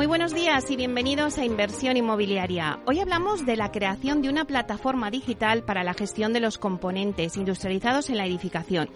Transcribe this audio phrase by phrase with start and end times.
[0.00, 2.80] Muy buenos días y bienvenidos a Inversión Inmobiliaria.
[2.86, 7.36] Hoy hablamos de la creación de una plataforma digital para la gestión de los componentes
[7.36, 8.88] industrializados en la edificación.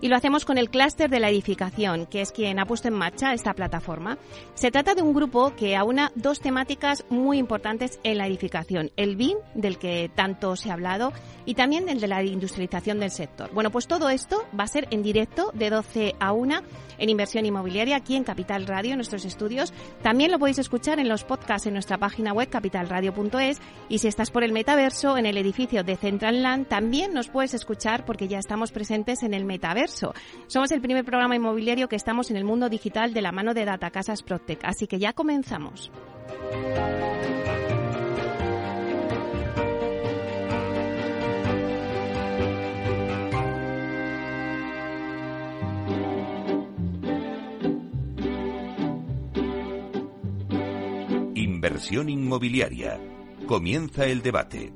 [0.00, 2.94] Y lo hacemos con el clúster de la edificación, que es quien ha puesto en
[2.94, 4.18] marcha esta plataforma.
[4.54, 8.92] Se trata de un grupo que aúna dos temáticas muy importantes en la edificación.
[8.96, 11.12] El BIM, del que tanto se ha hablado,
[11.44, 13.50] y también el de la industrialización del sector.
[13.52, 16.60] Bueno, pues todo esto va a ser en directo de 12 a 1
[16.98, 21.08] en Inversión Inmobiliaria aquí en Capital Radio, en nuestros estudios también lo podéis escuchar en
[21.08, 25.38] los podcasts en nuestra página web capitalradio.es y si estás por el metaverso en el
[25.38, 30.12] edificio de Central Land también nos puedes escuchar porque ya estamos presentes en el metaverso.
[30.48, 33.64] Somos el primer programa inmobiliario que estamos en el mundo digital de la mano de
[33.64, 35.90] Data Casas Protec, así que ya comenzamos.
[51.64, 52.98] Inversión inmobiliaria.
[53.46, 54.72] Comienza el debate.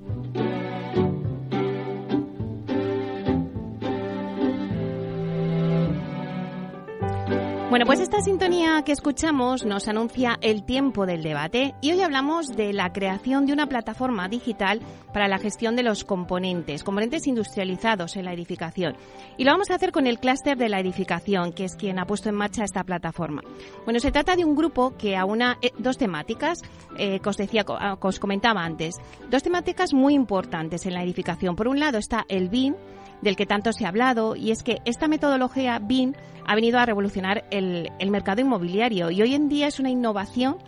[7.69, 12.47] Bueno, pues esta sintonía que escuchamos nos anuncia el tiempo del debate y hoy hablamos
[12.57, 14.81] de la creación de una plataforma digital
[15.13, 18.95] para la gestión de los componentes, componentes industrializados en la edificación.
[19.37, 22.07] Y lo vamos a hacer con el clúster de la edificación, que es quien ha
[22.07, 23.43] puesto en marcha esta plataforma.
[23.85, 26.63] Bueno, se trata de un grupo que aúna eh, dos temáticas
[26.99, 27.75] eh, os decía, que
[28.07, 28.95] os comentaba antes,
[29.29, 31.57] dos temáticas muy importantes en la edificación.
[31.57, 32.77] Por un lado está el BIM,
[33.23, 36.15] del que tanto se ha hablado, y es que esta metodología BIM
[36.47, 40.59] ha venido a revolucionar el, mercado inmobiliario y hoy en día es una innovación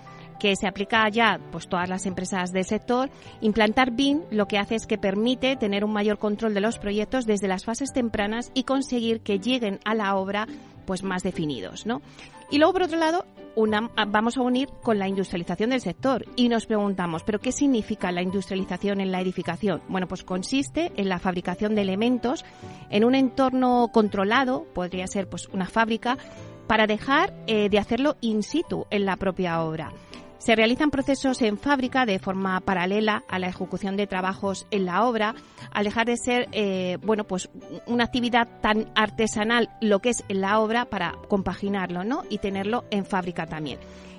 [0.41, 3.11] que se aplica ya pues todas las empresas del sector.
[3.41, 7.27] Implantar BIM lo que hace es que permite tener un mayor control de los proyectos
[7.27, 10.47] desde las fases tempranas y conseguir que lleguen a la obra
[10.87, 12.01] pues más definidos, ¿no?
[12.51, 13.27] Y luego por otro lado,
[14.09, 18.23] vamos a unir con la industrialización del sector y nos preguntamos, ¿pero qué significa la
[18.23, 19.83] industrialización en la edificación?
[19.89, 22.45] Bueno, pues consiste en la fabricación de elementos
[22.91, 26.19] en un entorno controlado, podría ser pues una fábrica,
[26.67, 29.93] para dejar eh, de hacerlo in situ en la propia obra.
[30.39, 35.05] Se realizan procesos en fábrica de forma paralela a la ejecución de trabajos en la
[35.05, 35.35] obra,
[35.73, 37.51] al dejar de ser, eh, bueno, pues
[37.87, 42.23] una actividad tan artesanal lo que es en la obra para compaginarlo, ¿no?
[42.31, 43.79] Y tenerlo en fábrica también.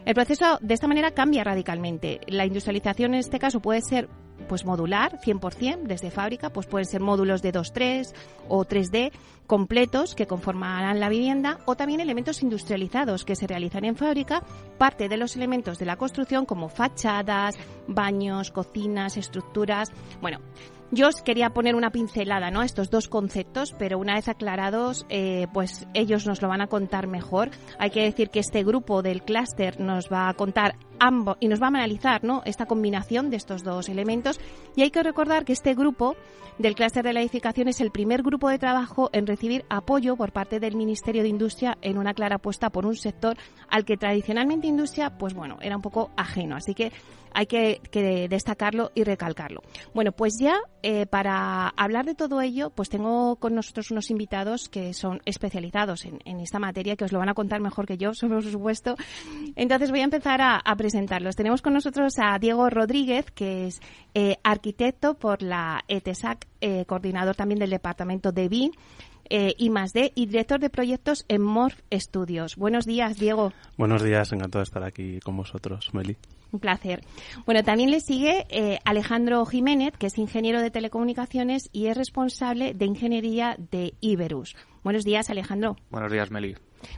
[0.09, 2.19] El proceso de esta manera cambia radicalmente.
[2.25, 4.09] La industrialización en este caso puede ser
[4.47, 8.15] pues modular 100% desde fábrica, pues pueden ser módulos de 2-3
[8.47, 9.11] o 3D
[9.45, 14.41] completos que conformarán la vivienda o también elementos industrializados que se realizan en fábrica,
[14.79, 17.55] parte de los elementos de la construcción como fachadas,
[17.87, 19.91] baños, cocinas, estructuras.
[20.21, 20.39] Bueno,
[20.91, 22.63] yo os quería poner una pincelada, ¿no?
[22.63, 27.07] Estos dos conceptos, pero una vez aclarados, eh, pues ellos nos lo van a contar
[27.07, 27.51] mejor.
[27.77, 31.61] Hay que decir que este grupo del clúster nos va a contar ambos y nos
[31.61, 32.41] va a analizar, ¿no?
[32.45, 34.39] Esta combinación de estos dos elementos.
[34.75, 36.15] Y hay que recordar que este grupo
[36.57, 40.33] del clúster de la edificación es el primer grupo de trabajo en recibir apoyo por
[40.33, 43.37] parte del Ministerio de Industria en una clara apuesta por un sector
[43.69, 46.57] al que tradicionalmente industria, pues bueno, era un poco ajeno.
[46.57, 46.91] Así que
[47.33, 49.61] hay que, destacarlo y recalcarlo.
[49.93, 54.69] Bueno, pues ya eh, para hablar de todo ello, pues tengo con nosotros unos invitados
[54.69, 58.11] que son especializados en, esta materia, que os lo van a contar mejor que yo,
[58.19, 58.95] por supuesto.
[59.55, 61.35] Entonces voy a empezar a, presentarlos.
[61.35, 63.79] Tenemos con nosotros a Diego Rodríguez, que es
[64.15, 68.71] eh, arquitecto por la ETESAC, eh, coordinador también del departamento de BIN.
[69.31, 72.55] y más D y director de proyectos en Morph Studios.
[72.55, 73.53] Buenos días, Diego.
[73.77, 76.17] Buenos días, encantado de estar aquí con vosotros, Meli.
[76.51, 77.03] Un placer.
[77.45, 82.73] Bueno, también le sigue eh, Alejandro Jiménez, que es ingeniero de telecomunicaciones y es responsable
[82.73, 84.55] de ingeniería de Iberus.
[84.83, 85.75] Buenos días, Alejandro.
[85.91, 86.55] Buenos días, Meli.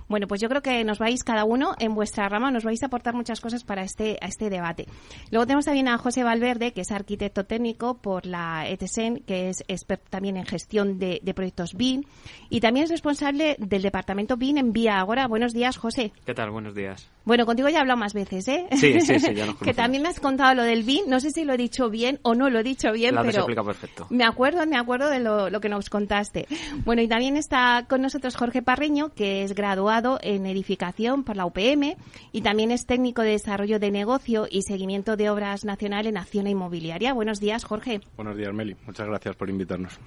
[0.07, 2.87] Bueno, pues yo creo que nos vais cada uno en vuestra rama, nos vais a
[2.87, 4.87] aportar muchas cosas para este, a este debate.
[5.31, 9.63] Luego tenemos también a José Valverde, que es arquitecto técnico por la ETSEN, que es
[9.67, 12.03] experto también en gestión de, proyectos BIM
[12.49, 15.27] y también es responsable del departamento BIM en Vía Agora.
[15.27, 16.11] Buenos días, José.
[16.25, 16.51] ¿Qué tal?
[16.51, 17.09] Buenos días.
[17.23, 18.67] Bueno, contigo ya he hablado más veces, ¿eh?
[18.73, 21.31] Sí, sí, sí, ya nos Que también me has contado lo del BIM, no sé
[21.31, 24.07] si lo he dicho bien o no lo he dicho bien, pero perfecto.
[24.09, 26.47] me acuerdo, me acuerdo de lo, lo que nos contaste.
[26.83, 31.37] Bueno, y también está con nosotros Jorge Parreño, que es graduado graduado en edificación por
[31.37, 31.95] la UPM
[32.33, 36.45] y también es técnico de desarrollo de negocio y seguimiento de obras nacional en acción
[36.47, 37.13] inmobiliaria.
[37.13, 38.01] Buenos días, Jorge.
[38.17, 38.75] Buenos días, Meli.
[38.85, 39.97] Muchas gracias por invitarnos.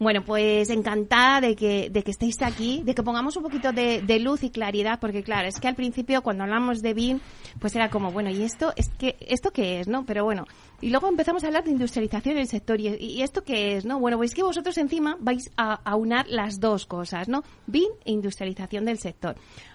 [0.00, 4.02] Bueno, pues encantada de que, de que estéis aquí, de que pongamos un poquito de,
[4.02, 7.20] de luz y claridad, porque claro, es que al principio cuando hablamos de BIM,
[7.60, 10.04] pues era como, bueno, ¿y esto es que esto qué es, no?
[10.04, 10.46] Pero bueno,
[10.80, 12.80] y luego empezamos a hablar de industrialización en el sector.
[12.80, 14.00] ¿Y, y esto qué es, no?
[14.00, 17.44] Bueno, pues que vosotros encima vais a aunar las dos cosas, ¿no?
[17.68, 19.11] BIM e industrialización del sector.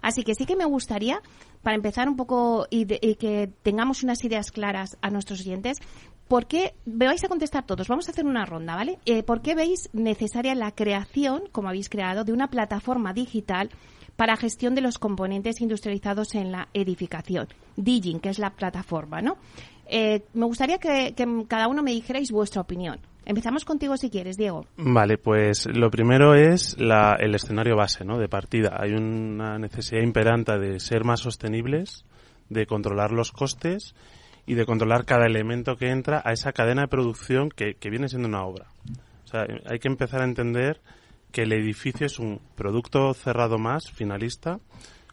[0.02, 1.22] Así que sí que me gustaría,
[1.62, 5.80] para empezar un poco y, de, y que tengamos unas ideas claras a nuestros oyentes,
[6.28, 9.00] ¿Por qué, me vais a contestar todos, vamos a hacer una ronda, ¿vale?
[9.06, 13.70] Eh, ¿Por qué veis necesaria la creación, como habéis creado, de una plataforma digital
[14.18, 17.48] para gestión de los componentes industrializados en la edificación?
[17.78, 19.38] Digin, que es la plataforma, ¿no?
[19.86, 23.00] Eh, me gustaría que, que cada uno me dijerais vuestra opinión.
[23.30, 24.66] Empezamos contigo si quieres, Diego.
[24.78, 28.18] Vale, pues lo primero es el escenario base, ¿no?
[28.18, 28.78] De partida.
[28.80, 32.06] Hay una necesidad imperante de ser más sostenibles,
[32.48, 33.96] de controlar los costes
[34.46, 38.08] y de controlar cada elemento que entra a esa cadena de producción que, que viene
[38.08, 38.68] siendo una obra.
[39.26, 40.80] O sea, hay que empezar a entender
[41.34, 44.62] que el edificio es un producto cerrado más, finalista,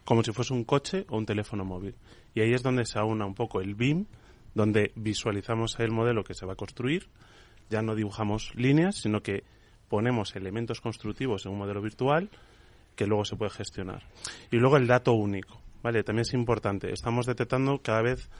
[0.05, 1.97] como si fuese un coche o un teléfono móvil.
[2.33, 4.07] Y ahí es donde se aúna un poco el BIM,
[4.55, 7.09] donde visualizamos el modelo que se va a construir,
[7.71, 9.45] ya no dibujamos líneas, sino que
[9.89, 12.31] ponemos elementos constructivos en un modelo virtual
[12.97, 14.05] que luego se puede gestionar.
[14.51, 16.03] Y luego el dato único, ¿vale?
[16.05, 16.93] También es importante.
[16.93, 18.31] Estamos detectando cada vez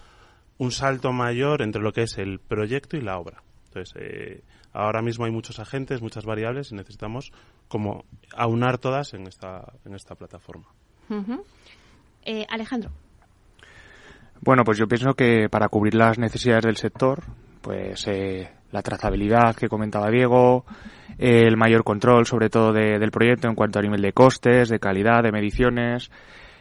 [0.59, 3.43] un salto mayor entre lo que es el proyecto y la obra.
[3.67, 4.43] Entonces, eh,
[4.73, 7.33] ahora mismo hay muchos agentes, muchas variables y necesitamos
[7.69, 8.05] como
[8.37, 10.69] aunar todas en esta, en esta plataforma.
[11.09, 11.45] Uh -huh.
[12.25, 12.91] eh, Alejandro.
[14.41, 17.23] Bueno, pues yo pienso que para cubrir las necesidades del sector,
[17.63, 20.67] pues eh, la trazabilidad que comentaba Diego,
[21.17, 24.69] eh, el mayor control sobre todo de, del proyecto en cuanto a nivel de costes,
[24.69, 26.11] de calidad, de mediciones,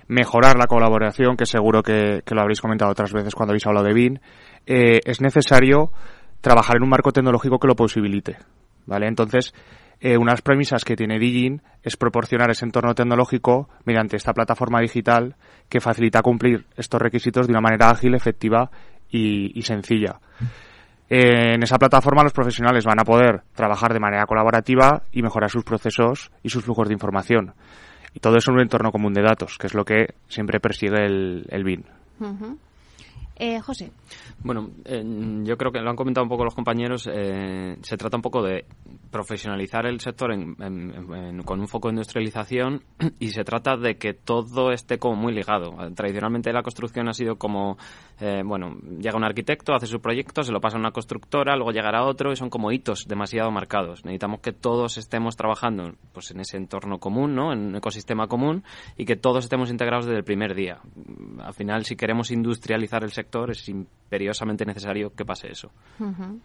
[0.07, 3.93] mejorar la colaboración, que seguro que, lo habréis comentado otras veces cuando habéis hablado de
[3.95, 4.21] BIN,
[4.67, 5.91] eh, es necesario
[6.39, 8.37] trabajar en un marco tecnológico que lo posibilite.
[8.85, 9.07] ¿Vale?
[9.07, 9.55] Entonces,
[9.99, 15.35] eh, unas premisas que tiene Digin es proporcionar ese entorno tecnológico mediante esta plataforma digital
[15.67, 18.69] que facilita cumplir estos requisitos de una manera ágil, efectiva
[19.09, 20.19] y sencilla.
[21.15, 25.63] En esa plataforma los profesionales van a poder trabajar de manera colaborativa y mejorar sus
[25.63, 27.53] procesos y sus flujos de información.
[28.15, 31.05] Y todo eso en un entorno común de datos, que es lo que siempre persigue
[31.05, 31.85] el, el BIN.
[33.35, 33.91] Eh, José.
[34.43, 35.03] Bueno, eh,
[35.43, 37.09] yo creo que lo han comentado un poco los compañeros.
[37.11, 38.65] Eh, se trata un poco de
[39.13, 42.83] profesionalizar el sector en, en, en, con un foco de industrialización
[43.19, 45.75] y se trata de que todo esté como muy ligado.
[45.95, 47.77] Tradicionalmente la construcción ha sido como,
[48.19, 51.71] eh, bueno, llega un arquitecto, hace su proyecto, se lo pasa a una constructora, luego
[51.71, 54.03] llegará otro y son como hitos demasiado marcados.
[54.03, 57.53] Necesitamos que todos estemos trabajando pues, en ese entorno común, ¿no?
[57.53, 58.63] en un ecosistema común
[58.97, 60.79] y que todos estemos integrados desde el primer día.
[61.39, 65.71] Al final, si queremos industrializar el sector, es imperiosamente necesario que pase eso.
[65.99, 66.39] Uh.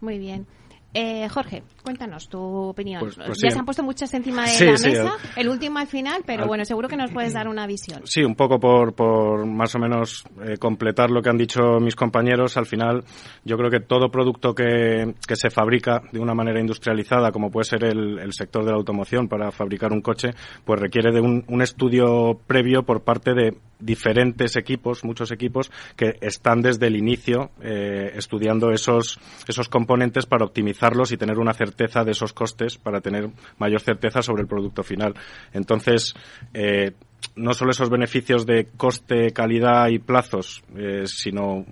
[0.00, 0.46] Muy bien.
[0.92, 3.00] Eh, Jorge, cuéntanos tu opinión.
[3.00, 3.52] Pues, pues ya sí.
[3.52, 5.48] se han puesto muchas encima de sí, la sí, mesa, el...
[5.48, 6.48] último al final, pero al...
[6.48, 8.02] bueno, seguro que nos puedes dar una visión.
[8.04, 11.94] Sí, un poco por, por más o menos eh, completar lo que han dicho mis
[11.94, 12.56] compañeros.
[12.56, 13.04] Al final,
[13.44, 17.64] yo creo que todo producto que, que se fabrica de una manera industrializada, como puede
[17.64, 20.30] ser el, el, sector de la automoción para fabricar un coche,
[20.64, 26.16] pues requiere de un, un estudio previo por parte de diferentes equipos, muchos equipos, que
[26.20, 29.18] están desde el inicio eh, estudiando esos,
[29.48, 30.44] esos componentes para
[31.12, 35.14] y tener una certeza de esos costes para tener mayor certeza sobre el producto final.
[35.52, 36.14] Entonces,
[36.54, 36.92] eh,
[37.36, 41.64] no solo esos beneficios de coste, calidad y plazos, eh, sino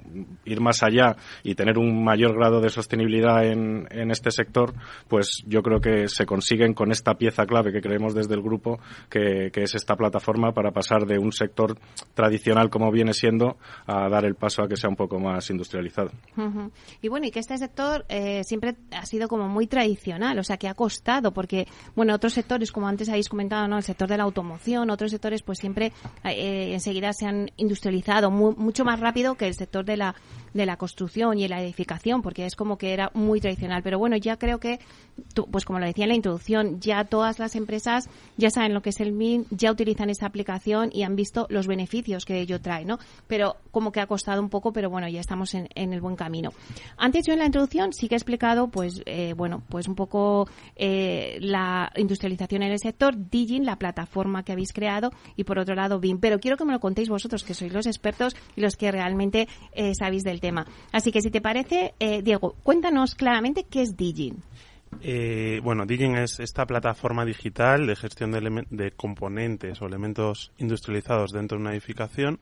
[0.44, 4.74] ir más allá y tener un mayor grado de sostenibilidad en, este sector,
[5.08, 8.80] pues yo creo que se consiguen con esta pieza clave que creemos desde el grupo,
[9.10, 11.76] que, es esta plataforma para pasar de un sector
[12.14, 16.12] tradicional como viene siendo a dar el paso a que sea un poco más industrializado.
[16.36, 16.70] Uh.
[17.02, 20.56] Y bueno, y que este sector eh, siempre ha sido como muy tradicional, o sea,
[20.56, 23.76] que ha costado, porque, bueno, otros sectores, como antes habéis comentado, ¿no?
[23.76, 25.92] El sector de la automoción, otros sectores pues siempre
[26.24, 30.14] eh, enseguida se han industrializado mu mucho más rápido que el sector de la
[30.54, 33.82] de la construcción y la edificación, porque es como que era muy tradicional.
[33.82, 34.80] Pero bueno, ya creo que,
[35.50, 38.90] pues como lo decía en la introducción, ya todas las empresas ya saben lo que
[38.90, 42.84] es el MIN, ya utilizan esa aplicación y han visto los beneficios que ello trae,
[42.84, 42.98] ¿no?
[43.26, 46.16] Pero como que ha costado un poco, pero bueno, ya estamos en, en el buen
[46.16, 46.50] camino.
[46.96, 50.48] Antes yo en la introducción sí que he explicado, pues, eh, bueno, pues un poco
[50.76, 55.74] eh, la industrialización en el sector, Digin, la plataforma que habéis creado, y por otro
[55.74, 56.18] lado BIM.
[56.18, 59.48] Pero quiero que me lo contéis vosotros, que sois los expertos y los que realmente
[59.72, 60.66] eh, sabéis del tema.
[60.92, 64.42] Así que si te parece, eh, Diego, cuéntanos claramente qué es Digin.
[65.00, 71.56] Eh, bueno, Digin es esta plataforma digital de gestión de, componentes o elementos industrializados dentro
[71.56, 72.40] de una edificación,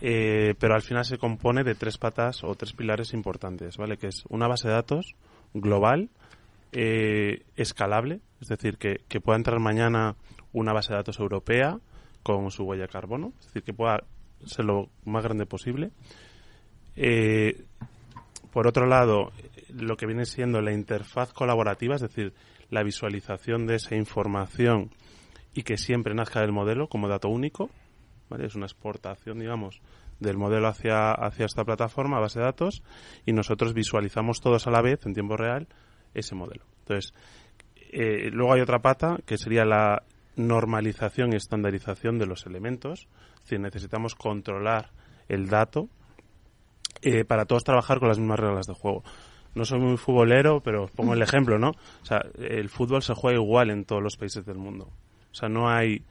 [0.00, 3.96] eh, pero al final se compone de tres patas o tres pilares importantes, ¿vale?
[3.96, 5.14] Que es una base de datos
[5.54, 6.10] global,
[6.72, 10.16] eh, escalable, es decir, que, que pueda entrar mañana
[10.52, 11.78] una base de datos europea
[12.22, 14.04] con su huella carbono, es decir, que pueda
[14.44, 15.90] ser lo más grande posible.
[16.96, 17.64] Eh,
[18.52, 19.32] por otro lado,
[19.68, 22.34] lo que viene siendo la interfaz colaborativa, es decir,
[22.70, 24.90] la visualización de esa información
[25.54, 27.70] y que siempre nazca del modelo como dato único.
[28.38, 29.80] Es una exportación, digamos,
[30.20, 32.82] del modelo hacia, hacia esta plataforma, base de datos,
[33.26, 35.66] y nosotros visualizamos todos a la vez, en tiempo real,
[36.14, 36.64] ese modelo.
[36.80, 37.12] Entonces,
[37.92, 40.04] eh, luego hay otra pata, que sería la
[40.36, 44.90] normalización y estandarización de los elementos, es decir, necesitamos controlar
[45.28, 45.88] el dato
[47.02, 49.02] eh, para todos trabajar con las mismas reglas de juego.
[49.54, 51.70] No soy muy futbolero, pero pongo el ejemplo, ¿no?
[51.70, 54.88] O sea, el fútbol se juega igual en todos los países del mundo.
[55.32, 56.04] O sea, no hay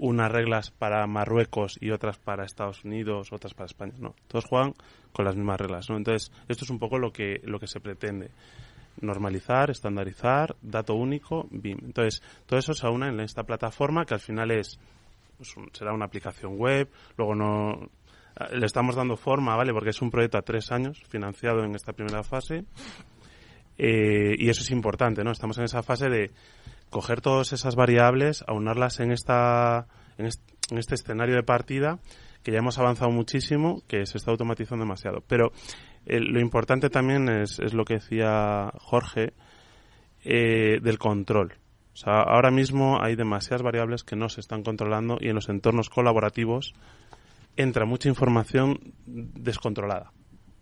[0.00, 4.14] unas reglas para Marruecos y otras para Estados Unidos, otras para España, no.
[4.28, 4.74] Todos juegan
[5.12, 5.96] con las mismas reglas, ¿no?
[5.98, 8.30] Entonces, esto es un poco lo que, lo que se pretende.
[9.02, 11.78] Normalizar, estandarizar, dato único, BIM.
[11.84, 14.78] Entonces, todo eso se aúna en esta plataforma que al final es,
[15.36, 17.90] pues, será una aplicación web, luego no,
[18.52, 19.72] le estamos dando forma, ¿vale?
[19.72, 22.64] Porque es un proyecto a tres años, financiado en esta primera fase.
[23.78, 25.30] Eh, y eso es importante, ¿no?
[25.30, 26.30] Estamos en esa fase de
[26.90, 29.86] coger todas esas variables, aunarlas en, esta,
[30.18, 31.98] en, este, escenario de partida,
[32.42, 35.22] que ya hemos avanzado muchísimo, que se está automatizando demasiado.
[35.26, 35.52] Pero
[36.06, 39.32] eh, lo importante también es, es, lo que decía Jorge,
[40.24, 41.54] eh, del control.
[41.94, 45.48] O sea, ahora mismo hay demasiadas variables que no se están controlando y en los
[45.48, 46.74] entornos colaborativos
[47.56, 50.12] entra mucha información descontrolada.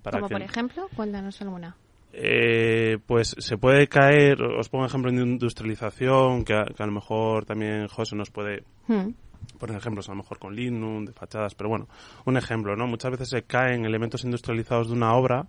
[0.02, 1.76] Como por ejemplo, cuéntanos alguna.
[2.12, 7.86] Eh, pues se puede caer, os pongo ejemplo de industrialización, que a, lo mejor también
[7.88, 9.10] José nos puede hmm.
[9.58, 11.88] poner ejemplos, a lo mejor con Linux, de fachadas, pero bueno,
[12.24, 12.86] un ejemplo, ¿no?
[12.86, 15.46] Muchas veces se caen elementos industrializados de una obra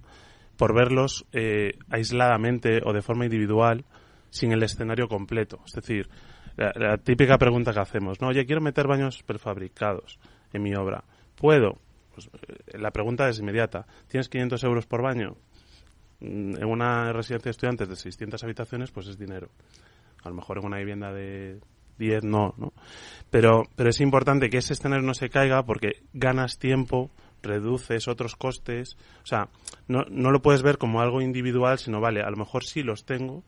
[0.58, 3.86] por verlos eh, aisladamente o de forma individual
[4.30, 5.62] sin el escenario completo.
[5.66, 6.10] Es decir,
[6.58, 8.28] la, la típica pregunta que hacemos, ¿no?
[8.28, 10.20] Oye, quiero meter baños prefabricados
[10.52, 11.06] en mi obra
[11.40, 11.78] ¿Puedo?
[12.14, 12.30] Pues,
[12.68, 13.88] eh, la pregunta es inmediata.
[14.08, 15.38] ¿Tienes 500 euros por baño?
[16.20, 19.50] Mm, en una residencia de estudiantes de 600 habitaciones, pues es dinero.
[20.24, 21.60] A lo mejor en una vivienda de
[21.98, 22.74] 10 no, ¿no?
[23.30, 27.10] Pero, pero es importante que ese escenario no se caiga porque ganas tiempo,
[27.42, 28.98] reduces otros costes.
[29.24, 29.48] O sea,
[29.88, 33.06] no, no lo puedes ver como algo individual, sino, vale, a lo mejor sí los
[33.06, 33.44] tengo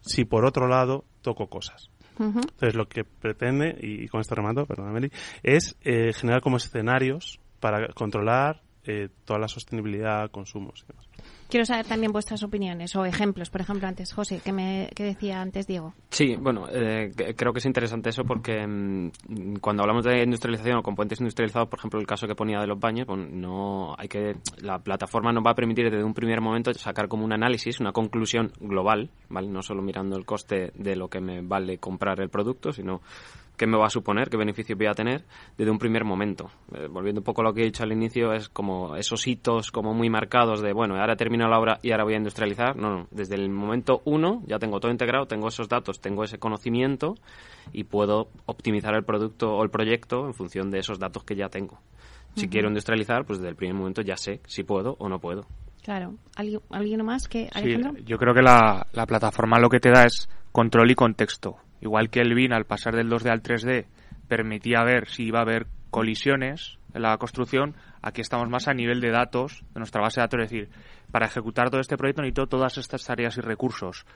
[0.00, 1.90] si por otro lado toco cosas.
[2.18, 5.10] Entonces, lo que pretende, y, con esto remato, perdón, Meli,
[5.42, 11.11] es eh, generar como escenarios para controlar eh, toda la sostenibilidad, consumos y demás.
[11.52, 13.50] Quiero saber también vuestras opiniones o ejemplos.
[13.50, 15.92] Por ejemplo, antes, José, que, me, que decía antes Diego.
[16.08, 20.82] Sí, bueno, eh, creo que es interesante eso porque mm, cuando hablamos de industrialización o
[20.82, 24.36] componentes industrializados, por ejemplo, el caso que ponía de los baños, pues no hay que
[24.62, 27.92] la plataforma nos va a permitir desde un primer momento sacar como un análisis, una
[27.92, 29.48] conclusión global, ¿vale?
[29.48, 33.02] No solo mirando el coste de lo que me vale comprar el producto, sino
[33.62, 35.22] qué me va a suponer, qué beneficio voy a tener
[35.56, 36.50] desde un primer momento.
[36.74, 39.70] Eh, volviendo un poco a lo que he dicho al inicio, es como esos hitos
[39.70, 42.74] como muy marcados de, bueno, ahora termino la obra y ahora voy a industrializar.
[42.74, 46.38] No, no, desde el momento uno ya tengo todo integrado, tengo esos datos, tengo ese
[46.38, 47.14] conocimiento
[47.72, 51.48] y puedo optimizar el producto o el proyecto en función de esos datos que ya
[51.48, 51.78] tengo.
[52.34, 55.46] Si quiero industrializar, pues desde el primer momento ya sé si puedo o no puedo.
[55.84, 56.14] Claro.
[56.34, 60.28] ¿Alguien más que Sí, yo creo que la, la plataforma lo que te da es
[60.50, 61.58] control y contexto.
[61.82, 63.86] Igual que el BIN al pasar del 2D al 3D
[64.28, 69.00] permitía ver si iba a haber colisiones en la construcción, aquí estamos más a nivel
[69.00, 70.68] de datos, de nuestra base de datos, es decir,
[71.10, 74.06] para ejecutar todo este proyecto necesito todas estas tareas y recursos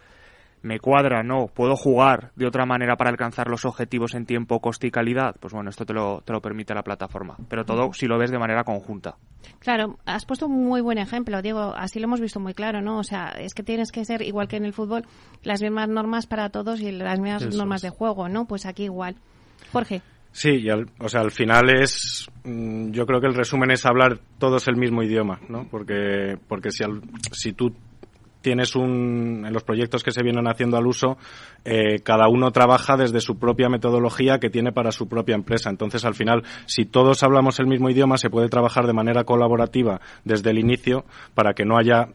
[0.63, 4.89] me cuadra, no, puedo jugar de otra manera para alcanzar los objetivos en tiempo, coste
[4.89, 7.37] y calidad, pues bueno, esto te lo, te lo permite la plataforma.
[7.49, 9.17] Pero todo si lo ves de manera conjunta.
[9.59, 12.99] Claro, has puesto un muy buen ejemplo, Diego, así lo hemos visto muy claro, ¿no?
[12.99, 15.05] O sea, es que tienes que ser, igual que en el fútbol,
[15.43, 18.47] las mismas normas para todos y las mismas normas de juego, ¿no?
[18.47, 19.17] Pues aquí igual.
[19.73, 20.03] Jorge.
[20.33, 24.19] Sí, y o sea, al final es, mm, yo creo que el resumen es hablar
[24.39, 25.67] todos el mismo idioma, ¿no?
[25.71, 26.85] Porque, porque si,
[27.33, 27.73] si tú
[28.47, 31.19] tienes un, en los proyectos que se vienen haciendo al uso,
[31.65, 35.69] eh, cada uno trabaja desde su propia metodología que tiene para su propia empresa.
[35.69, 40.01] Entonces, al final, si todos hablamos el mismo idioma, se puede trabajar de manera colaborativa
[40.25, 42.11] desde el inicio para que no haya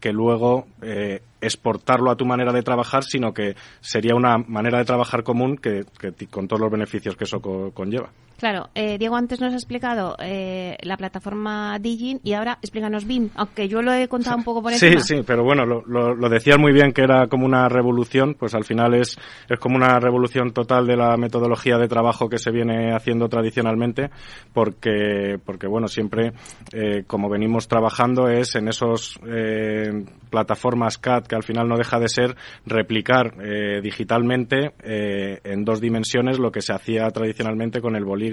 [0.00, 4.84] que, luego eh, exportarlo a tu manera de trabajar, sino que sería una manera de
[4.84, 5.82] trabajar común que,
[6.30, 8.10] con todos los beneficios que eso conlleva.
[8.38, 13.30] Claro, eh, Diego antes nos ha explicado eh, la plataforma Digin y ahora explícanos BIM,
[13.34, 15.00] aunque yo lo he contado un poco por encima.
[15.00, 15.82] Sí, sí, pero bueno, lo,
[16.14, 19.16] lo, decías muy bien que era como una revolución, pues al final es,
[19.48, 24.10] es como una revolución total de la metodología de trabajo que se viene haciendo tradicionalmente,
[24.52, 26.32] porque, porque bueno, siempre
[26.72, 31.98] eh, como venimos trabajando es en esos eh, plataformas CAD que al final no deja
[31.98, 37.96] de ser replicar eh, digitalmente eh, en dos dimensiones lo que se hacía tradicionalmente con
[37.96, 38.25] el bolígrafo,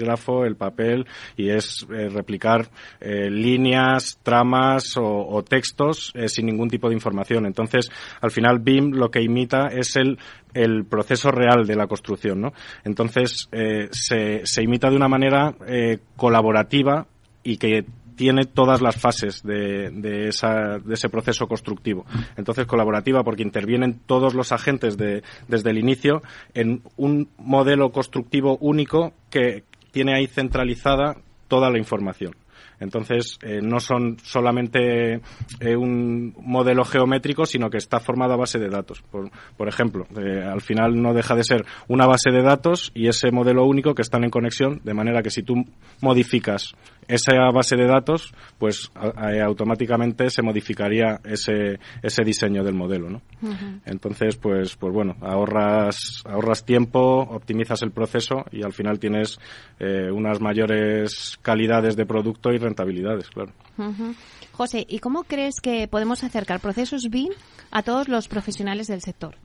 [0.44, 2.68] el papel y es eh, replicar
[3.00, 7.46] líneas, tramas o, textos sin ningún tipo de información.
[7.46, 10.18] Entonces, al final BIM lo que imita es el
[10.54, 12.52] el proceso real de la construcción, ¿no?
[12.84, 13.48] Entonces
[13.90, 15.54] se, se imita de una manera
[16.16, 17.06] colaborativa
[17.42, 17.84] y que
[18.14, 22.04] tiene todas las fases de, de, esa, de, ese proceso constructivo.
[22.36, 26.22] Entonces, colaborativa porque intervienen todos los agentes de, desde el inicio
[26.54, 31.16] en un modelo constructivo único que tiene ahí centralizada
[31.48, 32.34] toda la información.
[32.80, 35.20] Entonces, eh, no son solamente
[35.60, 39.02] eh, un modelo geométrico, sino que está formado a base de datos.
[39.56, 43.30] Por, ejemplo, eh, al final no deja de ser una base de datos y ese
[43.30, 45.54] modelo único que están en conexión, de manera que si tú
[46.00, 46.74] modificas
[47.08, 53.22] esa base de datos, pues automáticamente se modificaría ese, ese diseño del modelo, ¿no?
[53.84, 59.38] Entonces, pues, pues bueno, ahorras, ahorras tiempo, optimizas el proceso y al final tienes
[59.78, 63.52] eh, unas mayores calidades de producto y rentabilidades, claro.
[64.52, 67.32] José, ¿y cómo crees que podemos acercar procesos BIM
[67.70, 69.36] a todos los profesionales del sector?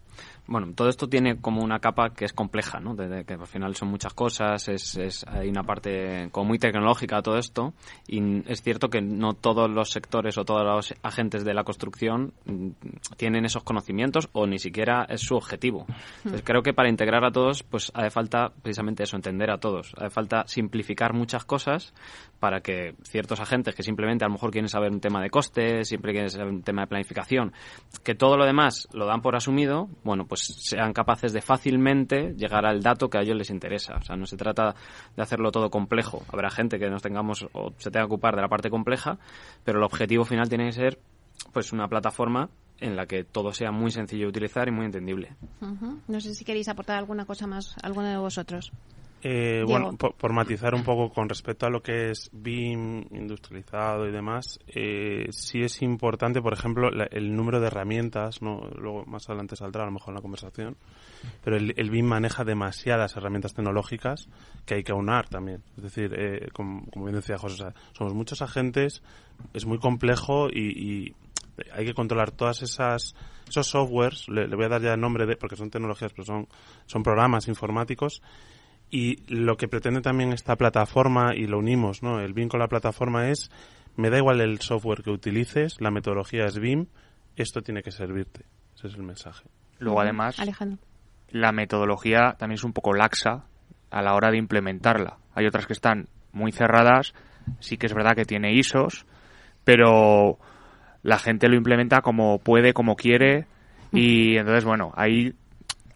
[0.50, 2.96] Bueno, todo esto tiene como una capa que es compleja, ¿no?
[2.96, 7.22] De, que al final son muchas cosas, es, es, hay una parte como muy tecnológica
[7.22, 7.74] todo esto
[8.08, 12.34] y es cierto que no todos los sectores o todos los agentes de la construcción
[12.46, 12.70] mm,
[13.16, 15.86] tienen esos conocimientos o ni siquiera es su objetivo.
[16.18, 19.94] Entonces creo que para integrar a todos pues hace falta precisamente eso, entender a todos.
[19.98, 21.94] Hace falta simplificar muchas cosas
[22.40, 25.88] para que ciertos agentes que simplemente a lo mejor quieren saber un tema de costes,
[25.88, 27.54] siempre quieren saber un tema de planificación,
[28.04, 32.66] que todo lo demás lo dan por asumido, bueno, pues sean capaces de fácilmente llegar
[32.66, 33.96] al dato que a ellos les interesa.
[33.98, 34.76] O sea, no se trata
[35.16, 36.24] de hacerlo todo complejo.
[36.32, 39.18] Habrá gente que nos tengamos o se tenga que ocupar de la parte compleja,
[39.64, 41.00] pero el objetivo final tiene que ser
[41.54, 45.36] pues una plataforma en la que todo sea muy sencillo de utilizar y muy entendible.
[46.08, 48.72] No sé si queréis aportar alguna cosa más, alguno de vosotros.
[49.22, 54.12] Eh, bueno, por, matizar un poco con respecto a lo que es BIM industrializado y
[54.12, 58.62] demás, eh, sí es importante, por ejemplo, el número de herramientas, ¿no?
[58.78, 60.78] luego más adelante saldrá a lo mejor en la conversación,
[61.44, 64.30] pero el, BIM maneja demasiadas herramientas tecnológicas
[64.66, 65.64] que hay que aunar también.
[65.76, 69.04] Es decir, eh, como, bien decía José, somos muchos agentes,
[69.54, 71.14] es muy complejo y,
[71.74, 73.16] hay que controlar todas esas
[73.50, 76.24] esos softwares, le, le, voy a dar ya el nombre de, porque son tecnologías, pero
[76.24, 76.48] son,
[76.86, 78.22] son programas informáticos
[78.92, 82.20] y lo que pretende también esta plataforma, y lo unimos, ¿no?
[82.20, 83.52] El BIM con la plataforma es,
[83.96, 86.88] me da igual el software que utilices, la metodología es BIM,
[87.36, 88.46] esto tiene que servirte.
[88.76, 89.48] Ese es el mensaje.
[89.80, 90.38] Luego, además,
[91.30, 93.46] la metodología también es un poco laxa
[93.92, 95.18] a la hora de implementarla.
[95.36, 97.14] Hay otras que están muy cerradas,
[97.60, 99.06] sí que es verdad que tiene ISOs,
[99.64, 100.40] pero
[101.04, 103.46] la gente lo implementa como puede, como quiere,
[103.92, 105.34] y entonces, bueno, ahí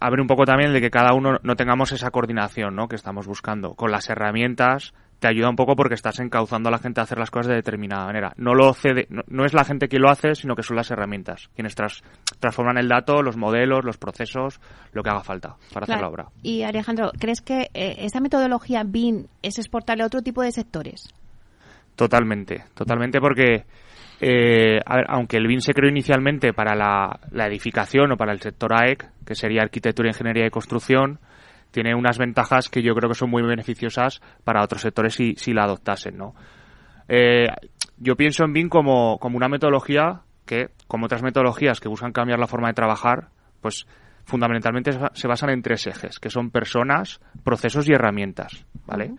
[0.00, 2.88] abre un poco también de que cada uno no tengamos esa coordinación ¿no?
[2.88, 3.74] que estamos buscando.
[3.74, 7.18] Con las herramientas te ayuda un poco porque estás encauzando a la gente a hacer
[7.18, 8.32] las cosas de determinada manera.
[8.36, 11.48] No lo cede, no, es la gente quien lo hace, sino que son las herramientas
[11.54, 14.60] quienes transforman el dato, los modelos, los procesos,
[14.92, 16.26] lo que haga falta para hacer la obra.
[16.42, 21.08] Y Alejandro, ¿crees que eh, esta metodología BIM es exportable a otro tipo de sectores?
[21.96, 23.64] Totalmente, totalmente porque
[24.20, 29.10] eh, aunque el BIM se creó inicialmente para la, edificación o para el sector AEC,
[29.26, 31.18] que sería arquitectura, ingeniería y construcción,
[31.70, 35.52] tiene unas ventajas que yo creo que son muy beneficiosas para otros sectores si, si
[35.52, 36.34] la adoptasen, ¿no?
[37.08, 37.46] Eh,
[37.98, 42.38] yo pienso en BIM como, como una metodología que, como otras metodologías que buscan cambiar
[42.38, 43.28] la forma de trabajar,
[43.60, 43.86] pues
[44.24, 49.12] fundamentalmente se basan en tres ejes, que son personas, procesos y herramientas, ¿vale?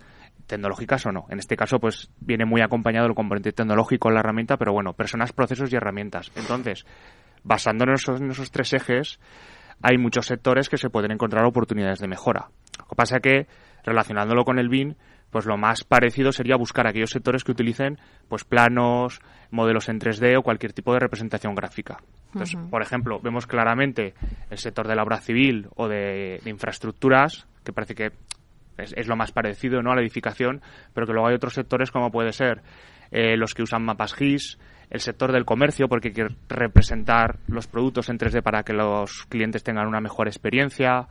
[0.47, 1.25] Tecnológicas o no.
[1.29, 4.93] En este caso, pues viene muy acompañado el componente tecnológico en la herramienta, pero bueno,
[4.93, 6.31] personas, procesos y herramientas.
[6.35, 6.85] Entonces,
[7.43, 9.19] basándonos en esos, tres ejes,
[9.81, 12.49] hay muchos sectores que se pueden encontrar oportunidades de mejora.
[12.79, 13.47] Lo que pasa es que,
[13.83, 14.95] relacionándolo con el BIM,
[15.29, 19.19] pues lo más parecido sería buscar aquellos sectores que utilicen pues planos,
[19.51, 21.97] modelos en 3D o cualquier tipo de representación gráfica.
[22.27, 24.13] Entonces, por ejemplo, vemos claramente
[24.49, 28.11] el sector de la obra civil o de infraestructuras, que parece que
[28.77, 29.91] es, lo más parecido ¿no?
[29.91, 30.61] a la edificación,
[30.93, 32.61] pero que luego hay otros sectores como puede ser
[33.11, 34.57] eh, los que usan mapas GIS,
[34.89, 39.25] el sector del comercio porque hay que representar los productos en 3D para que los
[39.27, 41.07] clientes tengan una mejor experiencia,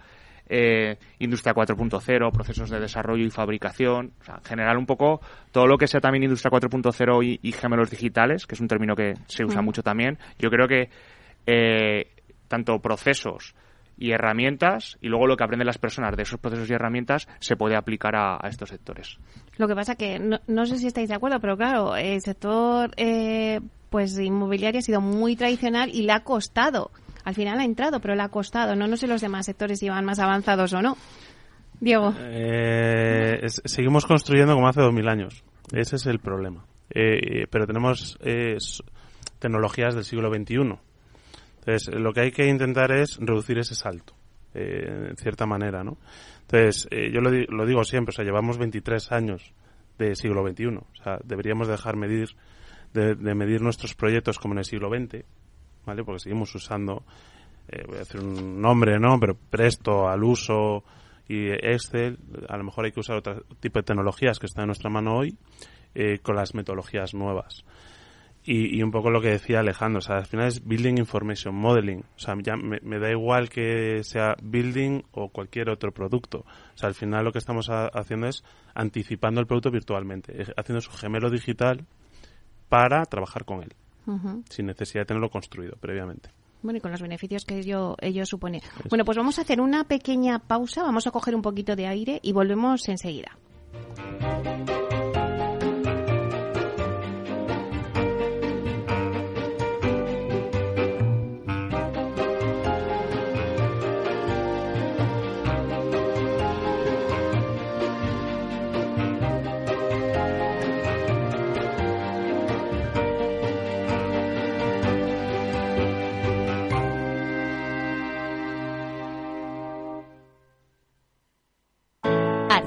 [0.48, 5.78] eh, industria 4.0, procesos de desarrollo y fabricación, o sea, generar un poco todo lo
[5.78, 9.44] que sea también industria 4.0 y, y, gemelos digitales, que es un término que se
[9.44, 9.64] usa mm.
[9.64, 10.18] mucho también.
[10.38, 10.90] Yo creo que
[11.46, 12.10] eh,
[12.48, 13.54] tanto procesos
[13.96, 17.56] y herramientas y luego lo que aprenden las personas de esos procesos y herramientas se
[17.56, 19.18] puede aplicar a, estos sectores.
[19.56, 22.90] Lo que pasa que no, no, sé si estáis de acuerdo, pero claro, el sector
[22.96, 26.90] eh, pues inmobiliario ha sido muy tradicional y le ha costado
[27.24, 28.76] al final ha entrado, pero le ha costado.
[28.76, 30.96] No, no sé los demás sectores si van más avanzados o no.
[31.80, 32.14] Diego.
[32.18, 35.42] Eh, seguimos construyendo como hace dos mil años.
[35.72, 36.66] Ese es el problema.
[36.90, 38.58] Eh, pero tenemos eh,
[39.38, 40.78] tecnologías del siglo XXI.
[41.66, 44.14] Entonces, lo que hay que intentar es reducir ese salto,
[44.52, 45.98] en cierta manera, ¿no?
[46.42, 49.52] Entonces, yo lo, lo, digo siempre, o sea, llevamos 23 años
[49.98, 50.66] de siglo XXI.
[50.76, 52.28] O sea, deberíamos dejar medir,
[52.92, 55.24] de, de medir nuestros proyectos como en el siglo XX
[55.84, 56.04] ¿vale?
[56.04, 57.04] Porque seguimos usando,
[57.68, 59.18] eh, voy a decir un nombre, ¿no?
[59.20, 60.84] Pero Presto, al uso
[61.28, 64.68] y Excel, a lo mejor hay que usar otro tipo de tecnologías que están en
[64.68, 65.36] nuestra mano hoy
[65.94, 67.64] eh, con las metodologías nuevas.
[68.46, 72.00] Y, un poco lo que decía Alejandro, o sea, al final es Building Information Modeling.
[72.00, 76.40] O sea, ya me, da igual que sea Building o cualquier otro producto.
[76.40, 80.90] O sea, al final lo que estamos haciendo es anticipando el producto virtualmente, haciendo su
[80.90, 81.86] gemelo digital
[82.68, 83.74] para trabajar con él
[84.50, 86.30] sin necesidad de tenerlo construido previamente.
[86.62, 88.62] Bueno, y con los beneficios que ello, ello supone.
[88.88, 92.20] Bueno, pues vamos a hacer una pequeña pausa, vamos a coger un poquito de aire
[92.22, 93.36] y volvemos enseguida.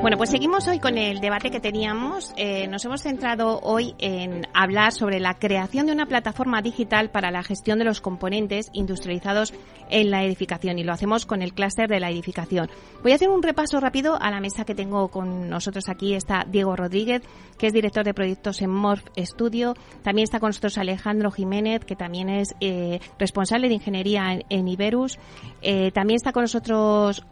[0.00, 2.32] Bueno, pues seguimos hoy con el debate que teníamos.
[2.38, 7.30] Eh, nos hemos centrado hoy en hablar sobre la creación de una plataforma digital para
[7.30, 9.52] la gestión de los componentes industrializados
[9.90, 12.70] en la edificación y lo hacemos con el clúster de la edificación.
[13.02, 16.14] Voy a hacer un repaso rápido a la mesa que tengo con nosotros aquí.
[16.14, 17.20] Está Diego Rodríguez,
[17.58, 19.74] que es director de proyectos en Morph Studio.
[20.02, 25.18] También está con nosotros Alejandro Jiménez, que también es eh, responsable de ingeniería en, Iberus.
[25.60, 27.22] Eh, también está con nosotros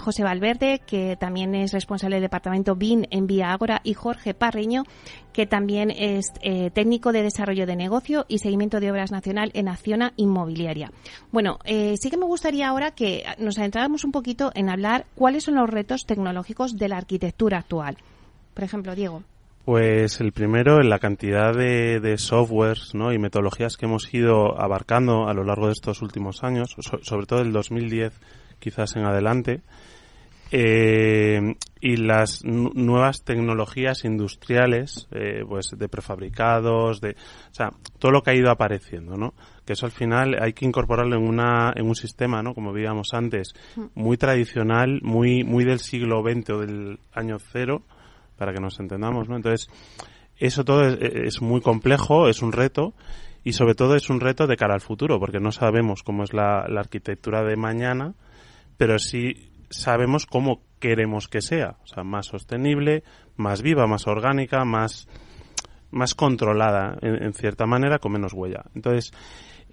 [0.00, 4.84] José Valverde, que también es responsable del departamento BIN en Vía Ágora, y Jorge Parreño,
[5.32, 9.68] que también es eh, técnico de desarrollo de negocio y seguimiento de obras nacional en
[9.68, 10.90] Acciona Inmobiliaria.
[11.30, 15.44] Bueno, eh, sí que me gustaría ahora que nos adentráramos un poquito en hablar cuáles
[15.44, 17.98] son los retos tecnológicos de la arquitectura actual.
[18.54, 19.22] Por ejemplo, Diego.
[19.66, 25.34] Pues el primero, en la cantidad de, softwares y metodologías que hemos ido abarcando a
[25.34, 28.12] lo largo de estos últimos años, sobre todo el 2010
[28.60, 29.62] quizás en adelante,
[30.50, 38.22] eh, y las nuevas tecnologías industriales, eh, pues de prefabricados, de, o sea, todo lo
[38.22, 39.34] que ha ido apareciendo, ¿no?
[39.64, 42.54] Que eso al final hay que incorporarlo en una, en un sistema, ¿no?
[42.54, 43.84] Como veíamos antes, mm.
[43.94, 47.82] muy tradicional, muy, muy del siglo XX o del año cero,
[48.36, 49.36] para que nos entendamos, ¿no?
[49.36, 49.68] Entonces,
[50.38, 52.94] eso todo es, es muy complejo, es un reto,
[53.42, 56.32] y sobre todo es un reto de cara al futuro, porque no sabemos cómo es
[56.32, 58.14] la, la arquitectura de mañana,
[58.76, 63.02] pero sí sabemos cómo queremos que sea, o sea, más sostenible,
[63.36, 65.08] más viva, más orgánica, más,
[65.90, 68.64] más controlada, en, cierta manera, con menos huella.
[68.74, 69.12] Entonces,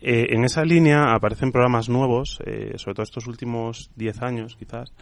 [0.02, 4.94] eh, en esa línea aparecen programas nuevos, eh, sobre todo estos últimos 10 años, quizás,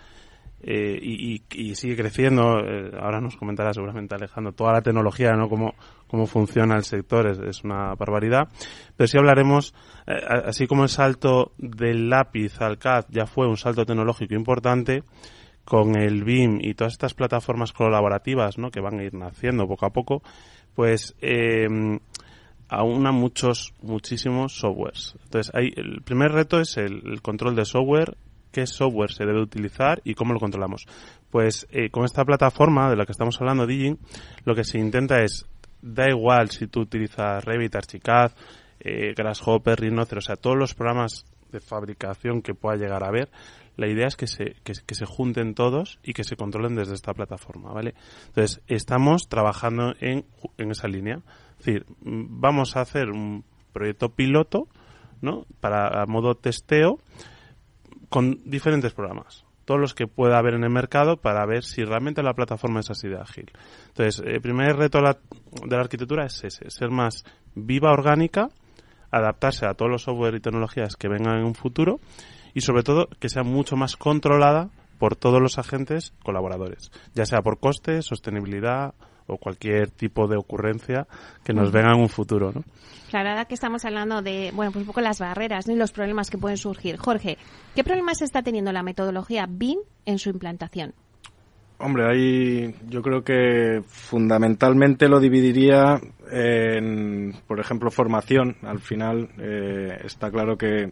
[0.63, 2.60] eh, y, sigue creciendo.
[2.60, 5.50] Eh, ahora nos comentará seguramente Alejandro toda la tecnología, ¿no?
[5.50, 5.74] Cómo,
[6.08, 8.47] cómo funciona el sector, es, una barbaridad.
[8.95, 9.74] Pero sí hablaremos,
[10.06, 10.13] eh,
[10.45, 15.04] así como el salto del lápiz al CAD ya fue un salto tecnológico importante,
[15.65, 18.71] con el BIM y todas estas plataformas colaborativas, ¿no?
[18.71, 20.21] Que van a ir naciendo poco a poco,
[20.76, 21.67] pues, eh,
[22.67, 25.15] aúna muchos, muchísimos softwares.
[25.24, 28.17] Entonces, hay, el primer reto es el control de software
[28.51, 30.85] qué software se debe utilizar y cómo lo controlamos.
[31.29, 33.97] Pues eh, con esta plataforma de la que estamos hablando, Digin,
[34.45, 35.45] lo que se intenta es,
[35.81, 38.31] da igual si tú utilizas Revit, Archicad,
[38.79, 43.29] eh, Grasshopper, Rhinoceros, o sea, todos los programas de fabricación que pueda llegar a haber,
[43.77, 47.13] la idea es que se, que, se junten todos y que se controlen desde esta
[47.13, 47.95] plataforma, ¿vale?
[48.27, 50.25] Entonces, estamos trabajando en,
[50.57, 51.21] en esa línea.
[51.59, 54.67] Es decir, vamos a hacer un proyecto piloto,
[55.21, 55.45] ¿no?
[55.61, 56.99] Para a modo testeo,
[58.12, 62.21] con diferentes programas todos los que pueda haber en el mercado para ver si realmente
[62.21, 63.52] la plataforma es así de ágil.
[63.88, 67.24] Entonces, el primer reto de la, arquitectura es ese, ser más
[67.56, 68.50] viva, orgánica,
[69.12, 72.02] adaptarse a todos los software y tecnologías que vengan en un futuro
[72.54, 77.41] y sobre todo que sea mucho más controlada por todos los agentes colaboradores, ya sea
[77.41, 78.93] por coste, sostenibilidad
[79.31, 81.07] o cualquier tipo de ocurrencia
[81.43, 82.63] que nos venga en un futuro, ¿no?
[83.09, 86.29] Claro, ahora que estamos hablando de, bueno, pues un poco las barreras y los problemas
[86.29, 86.97] que pueden surgir.
[86.97, 87.37] Jorge,
[87.75, 90.93] ¿qué problemas está teniendo la metodología BIM en su implantación?
[91.77, 95.99] Hombre, ahí yo creo que fundamentalmente lo dividiría
[96.31, 98.57] en, por ejemplo, formación.
[98.61, 100.91] Al final eh, está claro que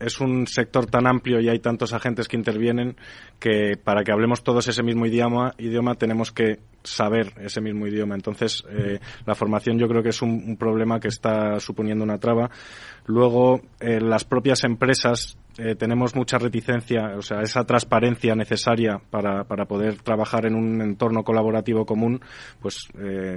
[0.00, 2.96] es un sector tan amplio y hay tantos agentes que intervienen
[3.38, 5.54] que para que hablemos todos ese mismo idioma,
[5.96, 8.14] tenemos que saber ese mismo idioma.
[8.14, 12.50] Entonces, eh, la formación yo creo que es un, problema que está suponiendo una traba.
[13.06, 19.44] Luego, eh, las propias empresas eh, tenemos mucha reticencia, o sea, esa transparencia necesaria para,
[19.44, 22.20] para poder trabajar en un entorno colaborativo común,
[22.60, 22.88] pues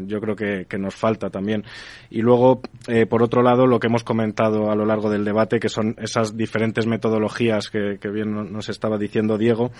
[0.06, 1.64] yo creo que, nos falta también.
[2.10, 2.62] Y luego,
[3.10, 6.36] por otro lado, lo que hemos comentado a lo largo del debate, que son esas
[6.36, 9.72] diferentes metodologías que bien nos estaba diciendo Diego,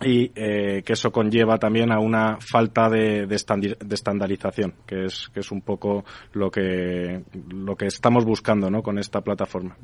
[0.00, 5.40] y eh, que eso conlleva también a una falta de, de, estandarización, que es, que
[5.40, 8.82] es un poco lo que, lo que estamos buscando ¿no?
[8.82, 9.76] con esta plataforma.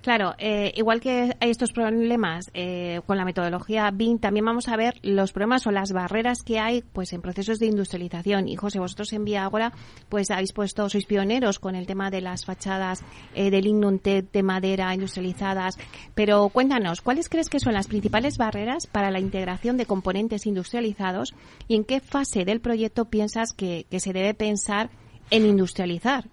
[0.00, 4.76] Claro, eh, igual que hay estos problemas eh, con la metodología BIM, también vamos a
[4.76, 8.48] ver los problemas o las barreras que hay pues en procesos de industrialización.
[8.48, 9.72] Y José, vosotros en Vía Agora
[10.08, 14.42] pues habéis puesto, sois pioneros con el tema de las fachadas eh, de lignum de
[14.42, 15.78] madera industrializadas.
[16.14, 21.34] Pero cuéntanos, ¿cuáles crees que son las principales barreras para la integración de componentes industrializados
[21.68, 24.90] y en qué fase del proyecto piensas que, que se debe pensar
[25.30, 26.28] en industrializar?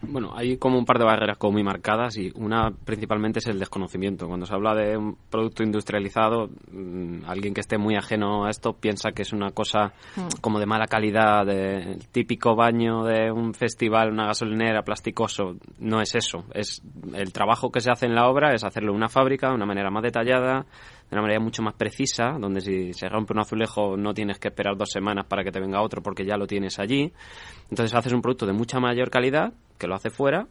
[0.00, 3.58] Bueno, hay como un par de barreras como muy marcadas y una principalmente es el
[3.58, 4.28] desconocimiento.
[4.28, 8.74] Cuando se habla de un producto industrializado, mm, alguien que esté muy ajeno a esto
[8.74, 10.40] piensa que es una cosa mm.
[10.40, 15.56] como de mala calidad, de el típico baño de un festival, una gasolinera, plasticoso.
[15.80, 16.44] No es eso.
[16.54, 16.80] Es
[17.14, 19.66] el trabajo que se hace en la obra es hacerlo en una fábrica de una
[19.66, 20.64] manera más detallada,
[21.10, 24.48] de una manera mucho más precisa, donde si se rompe un azulejo no tienes que
[24.48, 27.12] esperar dos semanas para que te venga otro porque ya lo tienes allí.
[27.70, 30.46] Entonces haces un producto de mucha mayor calidad que lo hace fuera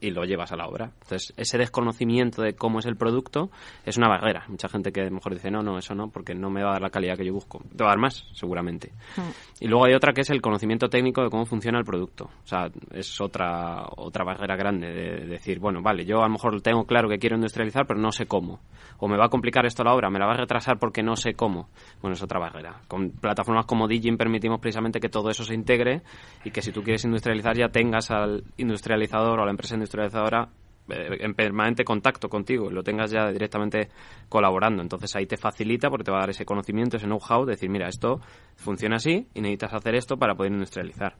[0.00, 0.92] y lo llevas a la obra.
[1.02, 3.50] Entonces, ese desconocimiento de cómo es el producto
[3.84, 4.44] es una barrera.
[4.48, 6.70] Mucha gente que a lo mejor dice, no, no, eso no, porque no me va
[6.70, 7.60] a dar la calidad que yo busco.
[7.76, 8.92] Te va a dar más, seguramente.
[9.16, 9.20] Mm.
[9.60, 12.24] Y luego hay otra que es el conocimiento técnico de cómo funciona el producto.
[12.24, 16.60] O sea, es otra, otra barrera grande de decir, bueno, vale, yo a lo mejor
[16.62, 18.60] tengo claro que quiero industrializar, pero no sé cómo.
[18.98, 21.16] O me va a complicar esto la obra, me la va a retrasar porque no
[21.16, 21.68] sé cómo.
[22.00, 22.80] Bueno, es otra barrera.
[22.88, 26.02] Con plataformas como Digin permitimos precisamente que todo eso se integre
[26.44, 29.89] y que si tú quieres industrializar ya tengas al industrializador o a la empresa industrializadora
[29.90, 30.48] industrializadora
[30.88, 33.88] eh, en permanente contacto contigo y lo tengas ya directamente
[34.28, 34.82] colaborando.
[34.82, 37.88] Entonces ahí te facilita porque te va a dar ese conocimiento, ese know-how, decir, mira,
[37.88, 38.20] esto
[38.56, 41.16] funciona así y necesitas hacer esto para poder industrializar.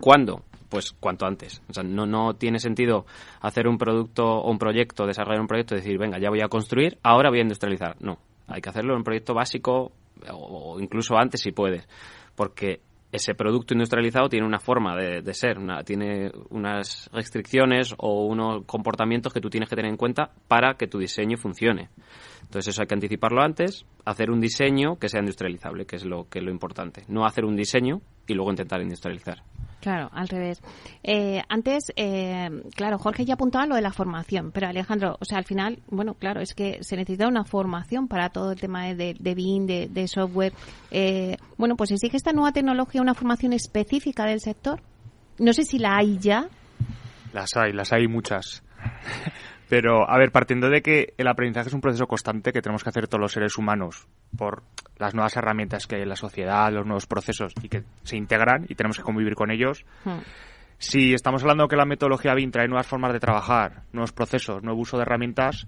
[0.00, 0.44] ¿Cuándo?
[0.70, 1.60] Pues cuanto antes.
[1.68, 3.04] O sea, no, no tiene sentido
[3.40, 6.48] hacer un producto o un proyecto, desarrollar un proyecto y decir, venga, ya voy a
[6.48, 7.96] construir, ahora voy a industrializar.
[8.00, 9.92] No, hay que hacerlo en un proyecto básico
[10.30, 11.86] o incluso antes si puedes.
[12.34, 18.64] Porque ese producto industrializado tiene una forma de, ser, una, tiene unas restricciones o unos
[18.66, 21.88] comportamientos que tú tienes que tener en cuenta para que tu diseño funcione.
[22.48, 26.30] Entonces eso hay que anticiparlo antes, hacer un diseño que sea industrializable, que es lo
[26.30, 27.04] que es lo importante.
[27.06, 29.42] No hacer un diseño y luego intentar industrializar.
[29.82, 30.62] Claro, al revés.
[31.04, 35.36] Eh, antes, eh, claro, Jorge ya apuntaba lo de la formación, pero Alejandro, o sea,
[35.36, 39.14] al final, bueno, claro, es que se necesita una formación para todo el tema de,
[39.18, 40.54] de BIM, de, software.
[40.90, 44.80] Eh, bueno, pues exige esta nueva tecnología una formación específica del sector.
[45.38, 46.48] No sé si la hay ya.
[47.34, 48.64] Las hay, las hay muchas.
[49.68, 52.88] Pero, a ver, partiendo de que el aprendizaje es un proceso constante que tenemos que
[52.88, 54.62] hacer todos los seres humanos por
[54.96, 58.64] las nuevas herramientas que hay en la sociedad, los nuevos procesos y que se integran
[58.68, 59.84] y tenemos que convivir con ellos.
[60.04, 60.18] Hmm.
[60.78, 64.80] Si estamos hablando que la metodología BIM trae nuevas formas de trabajar, nuevos procesos, nuevo
[64.80, 65.66] uso de herramientas,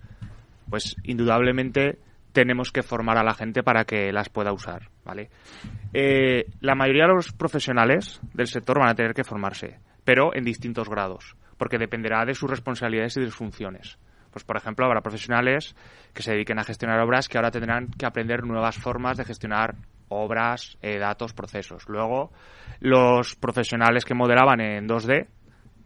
[0.68, 1.98] pues indudablemente
[2.32, 5.30] tenemos que formar a la gente para que las pueda usar, ¿vale?
[5.92, 10.44] Eh, la mayoría de los profesionales del sector van a tener que formarse, pero en
[10.44, 13.98] distintos grados, porque dependerá de sus responsabilidades y de sus funciones.
[14.30, 15.76] Pues, por ejemplo, habrá profesionales
[16.14, 19.74] que se dediquen a gestionar obras que ahora tendrán que aprender nuevas formas de gestionar
[20.08, 21.86] obras, eh, datos, procesos.
[21.86, 22.32] Luego,
[22.80, 25.26] los profesionales que modelaban en 2D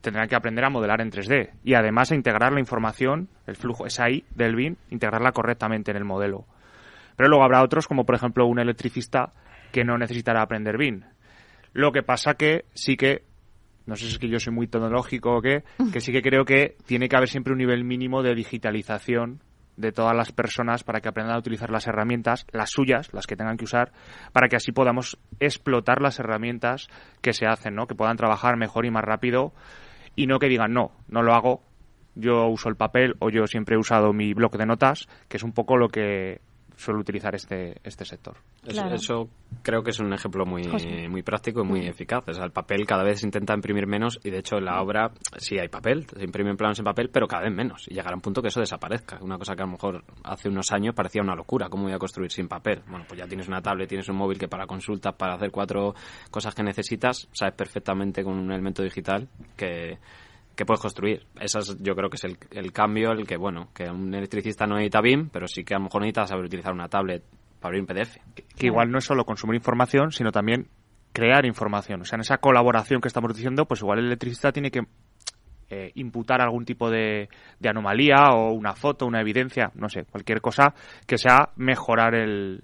[0.00, 3.90] tendrán que aprender a modelar en 3D y además a integrar la información, el flujo
[3.90, 6.46] SAI del BIM, integrarla correctamente en el modelo.
[7.16, 9.32] Pero luego habrá otros, como por ejemplo un electricista,
[9.72, 11.02] que no necesitará aprender BIM.
[11.72, 13.24] Lo que pasa que sí que
[13.86, 16.44] no sé si es que yo soy muy tecnológico o qué, que sí que creo
[16.44, 19.40] que tiene que haber siempre un nivel mínimo de digitalización
[19.76, 23.36] de todas las personas para que aprendan a utilizar las herramientas, las suyas, las que
[23.36, 23.92] tengan que usar,
[24.32, 26.88] para que así podamos explotar las herramientas
[27.20, 27.86] que se hacen, ¿no?
[27.86, 29.52] Que puedan trabajar mejor y más rápido
[30.16, 31.62] y no que digan, no, no lo hago,
[32.14, 35.42] yo uso el papel o yo siempre he usado mi bloc de notas, que es
[35.42, 36.40] un poco lo que
[36.76, 38.36] suele utilizar este, este sector.
[38.66, 39.28] Eso,
[39.62, 40.66] creo que es un ejemplo muy,
[41.08, 42.24] muy práctico y muy eficaz.
[42.28, 44.80] O sea, el papel cada vez se intenta imprimir menos y de hecho en la
[44.80, 47.86] obra sí hay papel, se imprimen planos en papel, pero cada vez menos.
[47.88, 49.18] Y llegará un punto que eso desaparezca.
[49.20, 51.68] Una cosa que a lo mejor hace unos años parecía una locura.
[51.68, 52.82] ¿Cómo voy a construir sin papel?
[52.88, 55.94] Bueno, pues ya tienes una tablet, tienes un móvil que para consultas, para hacer cuatro
[56.30, 59.98] cosas que necesitas, sabes perfectamente con un elemento digital que
[60.54, 61.26] que puedes construir.
[61.40, 65.00] Eso yo creo que es el, cambio, el que, bueno, que un electricista no necesita
[65.00, 67.22] BIM, pero sí que a lo mejor necesita saber utilizar una tablet
[67.60, 68.16] para abrir un PDF.
[68.34, 70.68] Que, igual no es solo consumir información, sino también
[71.12, 72.02] crear información.
[72.02, 74.82] O sea, en esa colaboración que estamos diciendo, pues igual el electricista tiene que
[75.76, 77.28] eh, imputar algún tipo de,
[77.68, 80.72] anomalía o una foto, una evidencia, no sé, cualquier cosa
[81.04, 82.62] que sea mejorar el,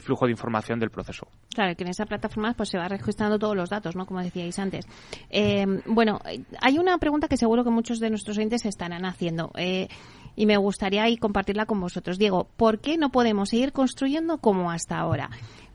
[0.00, 1.26] flujo de información del proceso.
[1.52, 4.06] Claro, que en esa plataforma pues se va registrando todos los datos, ¿no?
[4.06, 4.86] Como decíais antes.
[5.28, 6.20] Eh, bueno,
[6.60, 9.50] hay una pregunta que seguro que muchos de nuestros oyentes estarán haciendo.
[9.56, 9.88] Eh,
[10.36, 12.18] y me gustaría compartirla con vosotros.
[12.18, 15.30] Diego, ¿por qué no podemos seguir construyendo como hasta ahora?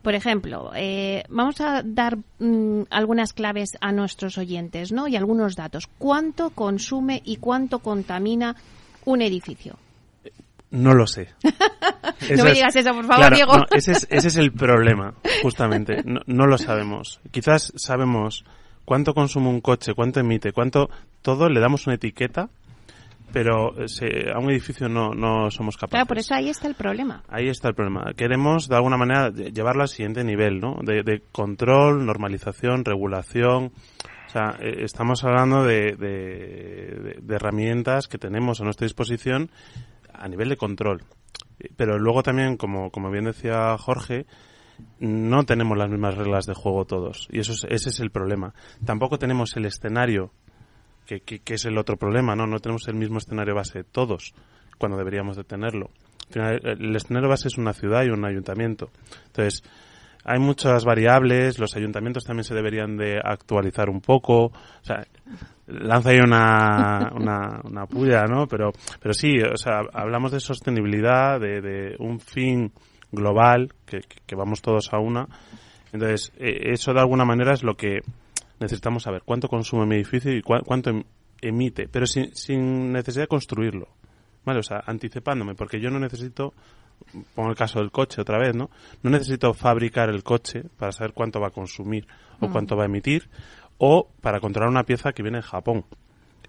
[0.07, 5.09] Por ejemplo, eh, vamos a dar mm, algunas claves a nuestros oyentes, ¿no?
[5.09, 5.89] Y algunos datos.
[5.97, 8.55] ¿Cuánto consume y cuánto contamina
[9.03, 9.75] un edificio?
[10.71, 11.27] No lo sé.
[12.37, 13.51] no me digas eso, por favor, Diego.
[13.71, 16.01] ese, es, el problema, justamente.
[16.05, 17.19] No, lo sabemos.
[17.31, 18.45] Quizás sabemos
[18.85, 20.89] cuánto consume un coche, cuánto emite, cuánto...
[21.21, 22.47] Todo le damos una etiqueta,
[23.31, 25.91] pero a un edificio no, no somos capaces.
[25.91, 27.23] Claro, por eso ahí está el problema.
[27.27, 28.13] Ahí está el problema.
[28.15, 30.77] Queremos, de alguna manera, llevarlo al siguiente nivel, ¿no?
[30.83, 33.71] De, control, normalización, regulación.
[34.27, 39.49] O sea, eh, estamos hablando de, de herramientas que tenemos a nuestra disposición
[40.13, 41.03] a nivel de control.
[41.75, 44.25] Pero luego también, como, como bien decía Jorge,
[44.99, 47.27] no tenemos las mismas reglas de juego todos.
[47.31, 48.53] Y eso ese es el problema.
[48.85, 50.31] Tampoco tenemos el escenario,
[51.07, 52.45] que, que, es el otro problema, ¿no?
[52.45, 54.33] No tenemos el mismo escenario base todos,
[54.77, 55.89] cuando deberíamos de tenerlo.
[56.33, 58.89] el escenario base es una ciudad y un ayuntamiento.
[59.27, 59.63] Entonces,
[60.29, 64.47] hay muchas variables, los ayuntamientos también se deberían de actualizar un poco.
[64.47, 65.07] O sea,
[65.67, 68.45] lanza ahí una, una, una puya, ¿no?
[68.45, 72.73] Pero, pero sí, o sea, hablamos de sostenibilidad, de, un fin
[73.09, 75.25] global, que, que, vamos todos a una.
[75.93, 78.01] Entonces, eh, eso de alguna manera es lo que
[78.59, 79.23] necesitamos saber.
[79.23, 81.03] ¿Cuánto consume mi edificio y cuánto em,
[81.41, 81.87] emite?
[81.87, 83.87] Pero sin, sin necesidad de construirlo.
[84.45, 84.59] ¿Vale?
[84.59, 86.53] O sea, anticipándome, porque yo no necesito
[87.35, 88.69] pongo el caso del coche otra vez, ¿no?
[89.03, 92.07] No necesito fabricar el coche para saber cuánto va a consumir
[92.39, 93.29] o cuánto va a emitir
[93.77, 95.85] o para controlar una pieza que viene de Japón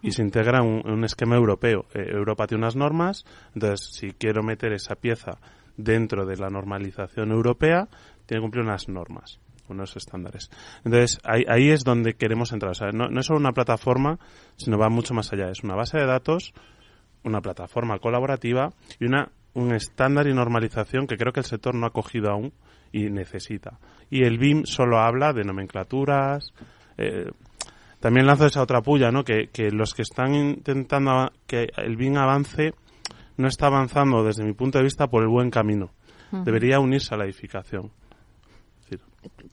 [0.00, 1.86] y se integra en un, esquema europeo.
[1.94, 5.38] Eh, Europa tiene unas normas, entonces si quiero meter esa pieza
[5.76, 7.88] dentro de la normalización europea,
[8.26, 9.40] tiene que cumplir unas normas,
[9.70, 10.50] unos estándares.
[10.84, 12.72] Entonces ahí, ahí es donde queremos entrar.
[12.72, 14.18] O sea, no, no es solo una plataforma,
[14.56, 15.50] sino va mucho más allá.
[15.50, 16.52] Es una base de datos,
[17.24, 21.86] una plataforma colaborativa y una un estándar y normalización que creo que el sector no
[21.86, 22.52] ha cogido aún
[22.92, 23.78] y necesita.
[24.10, 26.52] Y el BIM solo habla de nomenclaturas.
[26.96, 27.30] Eh,
[28.00, 29.24] también lanzo esa otra puya, ¿no?
[29.24, 32.72] Que, que los que están intentando que el BIM avance
[33.36, 35.90] no está avanzando desde mi punto de vista por el buen camino.
[36.30, 37.90] Debería unirse a la edificación.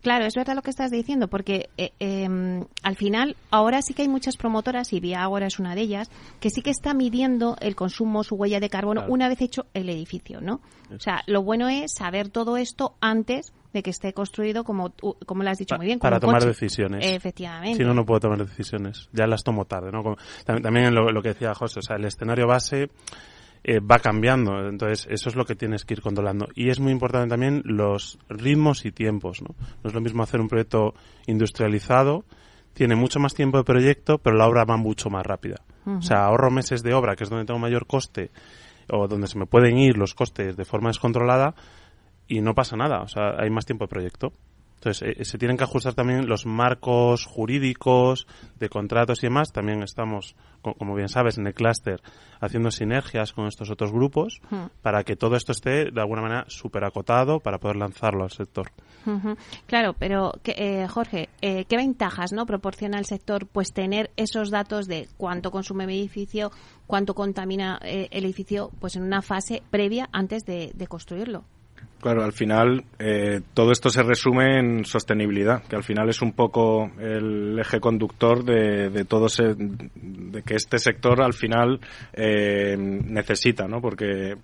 [0.02, 4.04] Claro, es verdad lo que estás diciendo, porque eh, em, al final ahora sí que
[4.04, 7.58] hay muchas promotoras, y Vía ahora es una de ellas, que sí que está midiendo
[7.60, 10.62] el consumo, su huella de carbono, una vez hecho el edificio, ¿no?
[10.96, 14.94] O sea, lo bueno es saber todo esto antes de que esté construido como,
[15.26, 16.00] como lo has dicho muy bien.
[16.00, 17.04] Para tomar decisiones.
[17.06, 17.78] Efectivamente.
[17.78, 19.10] Si no, no puedo tomar decisiones.
[19.12, 20.16] Ya las tomo tarde, ¿no?
[20.46, 22.90] también lo, lo que decía José, o sea, el escenario base
[23.68, 24.70] eh, va cambiando.
[24.70, 26.48] Entonces, eso es lo que tienes que ir controlando.
[26.54, 29.42] Y es muy importante también los ritmos y tiempos.
[29.42, 29.56] ¿no?
[29.84, 30.94] no es lo mismo hacer un proyecto
[31.26, 32.26] industrializado,
[32.76, 35.56] tiene mucho más tiempo de proyecto, pero la obra va mucho más rápida.
[35.88, 38.32] O sea, ahorro meses de obra, que es donde tengo mayor coste,
[38.92, 41.56] o donde se me pueden ir los costes de forma descontrolada,
[42.28, 43.02] y no pasa nada.
[43.02, 44.34] O sea, hay más tiempo de proyecto.
[44.86, 48.28] Entonces, eh, se tienen que ajustar también los marcos jurídicos
[48.60, 49.52] de contratos y demás.
[49.52, 52.04] También estamos, como bien sabes, en el clúster
[52.40, 54.42] haciendo sinergias con estos otros grupos
[54.84, 58.72] para que todo esto esté de alguna manera súper acotado para poder lanzarlo al sector.
[59.66, 64.86] Claro, pero eh, Jorge, eh, ¿qué ventajas no proporciona el sector pues tener esos datos
[64.86, 66.52] de cuánto consume mi edificio,
[66.86, 71.46] cuánto contamina el edificio pues en una fase previa antes de construirlo?
[72.06, 76.34] Claro, al final eh, todo esto se resume en sostenibilidad, que al final es un
[76.34, 81.80] poco el eje conductor de, de todo ese, de que este sector al final
[82.14, 83.82] eh, necesita, ¿no?
[83.82, 84.36] Porque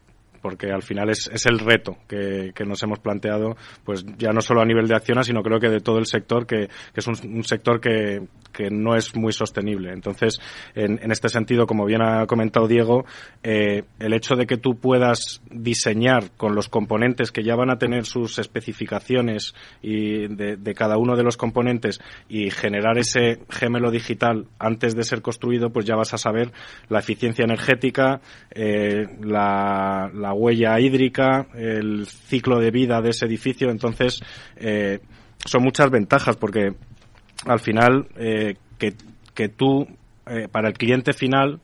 [0.42, 4.42] porque al final es, es el reto que, que, nos hemos planteado, pues ya no
[4.42, 7.08] solo a nivel de Acciona, sino creo que de todo el sector, que, que es
[7.08, 9.92] un, sector que, que, no es muy sostenible.
[9.92, 10.40] Entonces,
[10.76, 13.06] en, en, este sentido, como bien ha comentado Diego,
[13.44, 17.78] eh, el hecho de que tú puedas diseñar con los componentes que ya van a
[17.78, 23.92] tener sus especificaciones y de, de cada uno de los componentes y generar ese gemelo
[23.92, 26.52] digital antes de ser construido, pues ya vas a saber
[26.90, 28.22] la eficiencia energética,
[28.52, 33.70] eh, la, la huella hídrica, el ciclo de vida de ese edificio.
[33.70, 34.22] Entonces,
[34.58, 35.00] eh,
[35.46, 36.74] son muchas ventajas porque
[37.46, 38.94] al final eh, que,
[39.34, 39.88] que, tú,
[40.28, 41.60] eh, para el cliente final,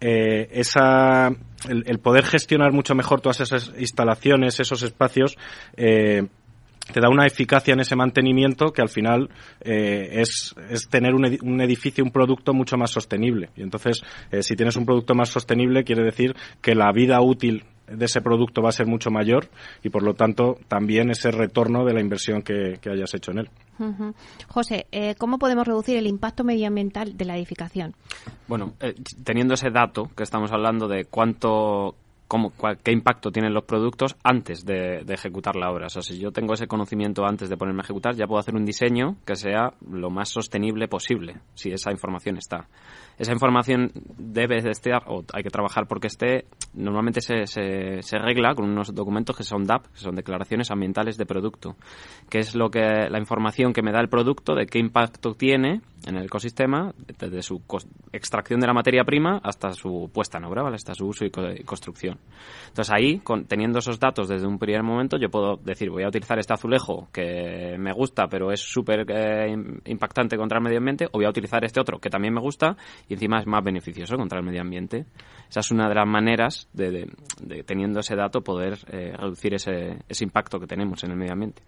[0.00, 1.28] esa,
[1.68, 5.36] el, poder gestionar mucho mejor todas esas instalaciones, esos espacios,
[6.92, 9.30] te da una eficacia en ese mantenimiento que al final
[9.60, 13.50] es, es, tener un, un, edificio, un producto mucho más sostenible.
[13.56, 14.02] Y entonces,
[14.40, 18.62] si tienes un producto más sostenible, quiere decir que la vida útil de ese producto
[18.62, 19.48] va a ser mucho mayor
[19.82, 23.50] y por lo tanto también ese retorno de la inversión que, hayas hecho en él.
[24.48, 27.94] José, eh, ¿cómo podemos reducir el impacto medioambiental de la edificación?
[28.46, 31.94] Bueno, eh, teniendo ese dato que estamos hablando de cuánto
[32.28, 32.52] cómo,
[32.84, 35.86] qué impacto tienen los productos antes de, ejecutar la obra.
[35.86, 38.54] O sea, si yo tengo ese conocimiento antes de ponerme a ejecutar, ya puedo hacer
[38.54, 42.68] un diseño que sea lo más sostenible posible, si esa información está.
[43.18, 46.44] Esa información debe de estar, o hay que trabajar porque esté,
[46.74, 51.26] normalmente se, se, regla con unos documentos que son DAP, que son declaraciones ambientales de
[51.26, 51.76] producto,
[52.30, 55.80] que es lo que la información que me da el producto de qué impacto tiene
[56.06, 57.60] en el ecosistema, desde su
[58.12, 60.76] extracción de la materia prima hasta su puesta en obra, ¿vale?
[60.76, 62.18] hasta su uso y, construcción.
[62.68, 66.38] Entonces ahí, teniendo esos datos desde un primer momento, yo puedo decir, voy a utilizar
[66.38, 69.54] este azulejo que me gusta, pero es súper eh,
[69.86, 72.76] impactante contra el medio ambiente, o voy a utilizar este otro que también me gusta
[73.08, 75.06] y encima es más beneficioso contra el medio ambiente.
[75.48, 77.10] Esa es una de las maneras de,
[77.64, 81.62] teniendo ese dato, poder eh, reducir ese, ese impacto que tenemos en el medio ambiente.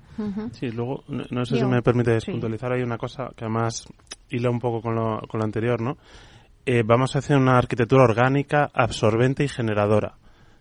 [0.53, 3.86] Sí, luego, no, sé si me permite puntualizar ahí una cosa que además
[4.28, 5.97] hila un poco con lo, con lo anterior, ¿no?
[6.66, 10.16] Eh, vamos a hacer una arquitectura orgánica, absorbente y generadora.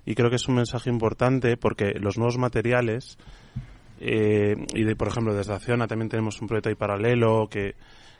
[0.05, 3.17] Y creo que es un mensaje importante porque los nuevos materiales,
[3.99, 7.75] eh, y de, por ejemplo, desde Acciona también tenemos un proyecto ahí paralelo que,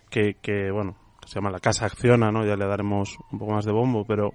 [0.09, 2.45] que, que, bueno, se llama la Casa Acciona, ¿no?
[2.45, 4.33] Ya le daremos un poco más de bombo, pero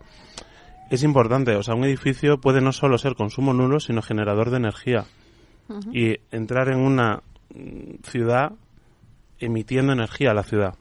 [0.90, 1.56] es importante.
[1.56, 5.04] O sea, un edificio puede no solo ser consumo nulo, sino generador de energía.
[5.92, 7.22] Y entrar en una
[7.54, 8.52] mm, ciudad
[9.38, 10.74] emitiendo energía a la ciudad.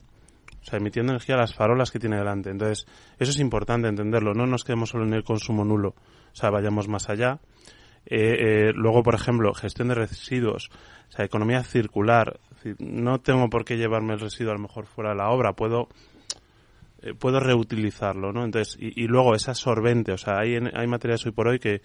[0.62, 2.50] O sea, emitiendo energía a las farolas que tiene delante.
[2.50, 2.86] Entonces,
[3.20, 4.34] eso es importante entenderlo.
[4.34, 5.90] No nos quedemos solo en el consumo nulo.
[5.90, 7.40] O sea, vayamos más allá.
[8.06, 8.36] Eh,
[8.68, 10.70] eh, luego, por ejemplo, gestión de residuos.
[11.10, 12.40] O sea, economía circular.
[12.80, 15.54] No tengo por qué llevarme el residuo a lo mejor fuera de la obra.
[15.54, 15.90] Puedo
[17.04, 18.46] eh, puedo reutilizarlo, ¿no?
[18.46, 20.14] Entonces, y, luego es absorbente.
[20.14, 21.82] O sea, hay, hay materiales hoy por hoy que,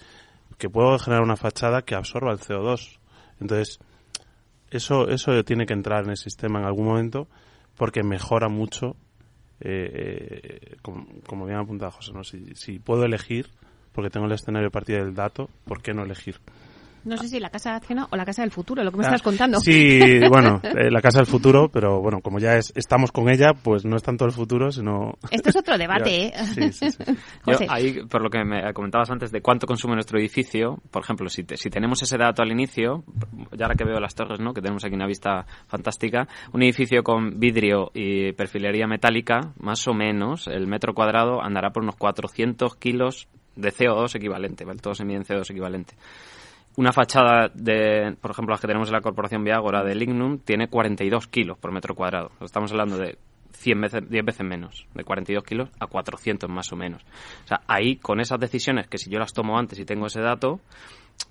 [0.58, 2.98] que puedo generar una fachada que absorba el CO2.
[3.40, 3.80] Entonces,
[4.70, 7.28] eso, eso tiene que entrar en el sistema en algún momento
[7.76, 8.96] porque mejora mucho,
[9.60, 12.24] eh, eh, como, bien apuntado José, ¿no?
[12.24, 13.48] si, si puedo elegir,
[13.92, 16.36] porque tengo el escenario partido del dato, ¿por qué no elegir?
[17.04, 19.04] No sé si la casa de acción o la casa del futuro, lo que me
[19.04, 19.60] ah, estás contando.
[19.60, 23.52] Sí, bueno, eh, la casa del futuro, pero bueno, como ya es, estamos con ella,
[23.54, 25.14] pues no es tanto el futuro, sino...
[25.30, 26.32] Esto es otro debate, ¿eh?
[26.54, 27.04] Sí, sí, sí.
[27.46, 31.28] Yo, ahí, por lo que me comentabas antes de cuánto consume nuestro edificio, por ejemplo,
[31.28, 33.04] si, si tenemos ese dato al inicio,
[33.56, 34.52] ya ahora que veo las torres, ¿no?
[34.52, 39.94] Que tenemos aquí una vista fantástica, un edificio con vidrio y perfilería metálica, más o
[39.94, 44.80] menos, el metro cuadrado andará por unos 400 kilos de CO2 equivalente, ¿vale?
[44.80, 45.94] Todos se miden CO2 equivalente
[46.78, 50.68] una fachada de, por ejemplo, las que tenemos en la corporación Viagora de Lignum, tiene
[50.68, 52.30] 42 kilos por metro cuadrado.
[52.40, 53.18] Estamos hablando de
[53.50, 57.02] 100 veces, 10 veces menos, de 42 kilos a 400 más o menos.
[57.44, 60.20] O sea, ahí con esas decisiones que si yo las tomo antes y tengo ese
[60.20, 60.60] dato,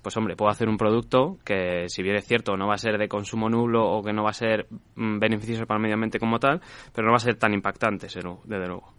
[0.02, 2.98] pues hombre, puedo hacer un producto que si bien es cierto no va a ser
[2.98, 6.18] de consumo nulo o que no va a ser mm, beneficioso para el medio ambiente
[6.18, 6.60] como tal,
[6.92, 8.97] pero no va a ser tan impactante, desde luego.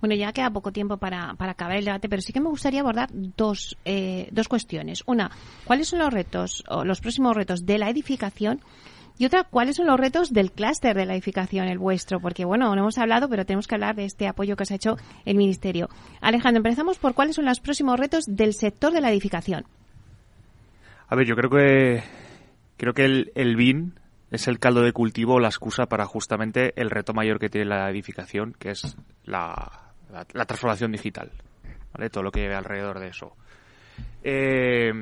[0.00, 2.80] Bueno, ya queda poco tiempo para, para, acabar el debate, pero sí que me gustaría
[2.80, 5.02] abordar dos, eh, dos cuestiones.
[5.06, 5.30] Una,
[5.64, 8.60] ¿cuáles son los retos o los próximos retos de la edificación?
[9.18, 12.20] Y otra, ¿cuáles son los retos del clúster de la edificación, el vuestro?
[12.20, 14.74] Porque, bueno, no hemos hablado, pero tenemos que hablar de este apoyo que os ha
[14.74, 15.88] hecho el Ministerio.
[16.20, 19.64] Alejandro, empezamos por cuáles son los próximos retos del sector de la edificación.
[21.08, 22.02] A ver, yo creo que
[22.76, 23.94] creo que el, el BIN
[24.30, 27.90] es el caldo de cultivo la excusa para justamente el reto mayor que tiene la
[27.90, 31.30] edificación, que es la, la, transformación digital,
[31.92, 32.10] ¿vale?
[32.10, 33.36] Todo lo que lleve alrededor de eso.
[34.22, 34.92] Eh,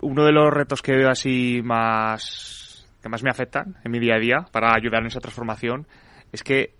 [0.00, 4.16] uno de los retos que veo así más que más me afectan en mi día
[4.16, 5.86] a día para ayudar en esa transformación
[6.32, 6.74] es que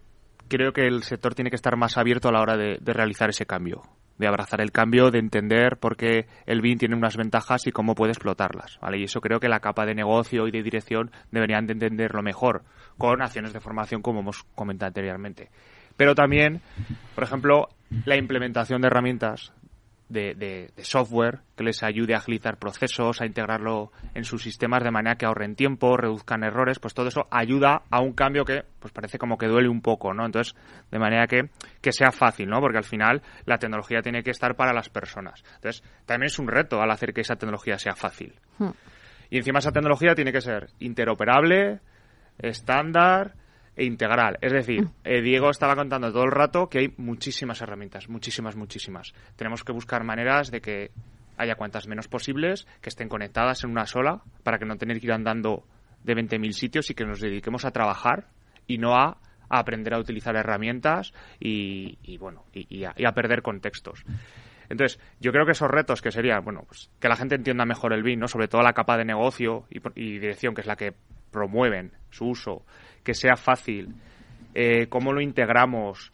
[0.49, 3.47] creo que el sector tiene que estar más abierto a la hora de realizar ese
[3.47, 3.83] cambio
[4.21, 7.95] de abrazar el cambio, de entender por qué el BIN tiene unas ventajas y cómo
[7.95, 8.99] puede explotarlas, ¿vale?
[8.99, 12.63] Y eso creo que la capa de negocio y de dirección deberían de entenderlo mejor,
[12.99, 15.49] con acciones de formación como hemos comentado anteriormente.
[15.97, 16.61] Pero también,
[17.15, 17.69] por ejemplo,
[18.05, 19.53] la implementación de herramientas
[20.11, 25.17] de, software que les ayude a agilizar procesos, a integrarlo en sus sistemas de manera
[25.17, 29.19] que ahorren tiempo, reduzcan errores, pues todo eso ayuda a un cambio que pues parece
[29.19, 30.27] como que duele un poco, ¿no?
[30.27, 30.55] Entonces,
[30.91, 31.51] de manera que,
[31.81, 32.61] que sea fácil, ¿no?
[32.61, 35.45] Porque al final la tecnología tiene que estar para las personas.
[35.57, 38.35] Entonces, también es un reto al hacer que esa tecnología sea fácil.
[38.59, 38.71] Hmm.
[39.31, 41.81] Y encima esa tecnología tiene que ser interoperable,
[42.39, 43.35] estándar,
[43.77, 44.39] e integral.
[44.41, 44.93] Es decir, mm.
[45.05, 49.13] eh, Diego estaba contando todo el rato que hay muchísimas herramientas, muchísimas, muchísimas.
[49.37, 50.91] Tenemos que buscar maneras de que
[51.37, 55.07] haya cuantas menos posibles, que estén conectadas en una sola, para que no tener que
[55.07, 55.65] ir andando
[56.05, 58.29] de 20.000 sitios y que nos dediquemos a trabajar
[58.67, 59.19] y no a,
[59.49, 64.05] aprender a utilizar herramientas y, bueno, y, a, perder contextos.
[64.69, 67.93] Entonces, yo creo que esos retos que sería, bueno, pues que la gente entienda mejor
[67.93, 68.29] el BIN, ¿no?
[68.29, 70.95] Sobre todo la capa de negocio y, y dirección, que es la que
[71.31, 72.65] promueven su uso,
[73.03, 73.95] que sea fácil,
[74.55, 76.13] eh, cómo lo integramos,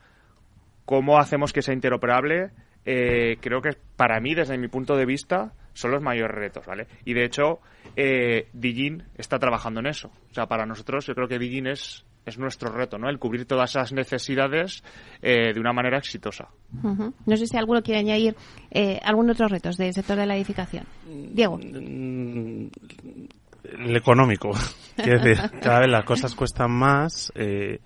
[0.84, 2.50] cómo hacemos que sea interoperable,
[2.84, 6.86] eh, creo que para mí, desde mi punto de vista, son los mayores retos, ¿vale?
[7.04, 7.60] Y de hecho,
[7.96, 10.10] eh, Digin está trabajando en eso.
[10.30, 13.10] O sea, para nosotros yo creo que Digin es, es nuestro reto, ¿no?
[13.10, 14.82] El cubrir todas esas necesidades
[15.20, 16.48] eh, de una manera exitosa.
[16.82, 18.34] No sé si alguno quiere añadir
[18.70, 20.84] eh, algún otro retos del sector de la edificación.
[21.06, 21.58] Diego.
[23.78, 24.50] El económico.
[24.96, 27.80] Quiero decir, cada vez las cosas cuestan más eh,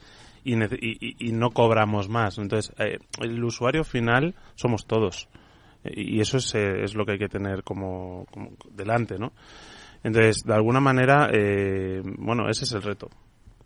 [0.45, 2.39] y, y- y- no cobramos más.
[2.39, 5.28] Entonces, eh, el usuario final somos todos.
[5.85, 8.26] Y y eso es, eh, es lo que hay que tener como,
[8.74, 9.33] delante, ¿no?
[10.03, 13.09] Entonces, de alguna manera, eh, bueno, ese es el reto.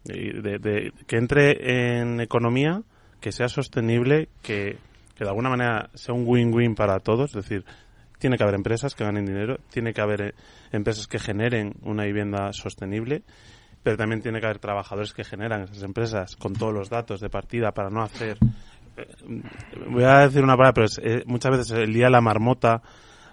[0.05, 2.83] De, de- que entre en economía,
[3.21, 4.77] que sea sostenible, que,
[5.17, 7.31] que de alguna manera sea un win-win para todos.
[7.35, 7.65] Es decir,
[8.25, 10.35] tiene que haber empresas que ganen dinero, tiene que haber eh,
[10.73, 13.23] empresas que generen una vivienda sostenible,
[13.83, 17.29] pero también tiene que haber trabajadores que generan esas empresas con todos los datos de
[17.29, 18.39] partida para no hacer.
[18.97, 19.07] eh,
[19.91, 22.81] voy a decir una palabra, pero es, eh, muchas veces el día de la marmota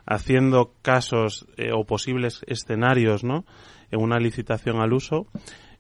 [0.06, 3.46] haciendo casos eh, o posibles escenarios, ¿no?
[3.92, 5.28] En una licitación al uso,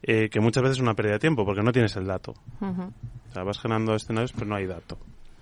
[0.03, 2.34] eh, que muchas veces es una pérdida de tiempo porque no tienes el dato.
[2.62, 4.97] O sea, vas generando escenarios, pero no hay dato.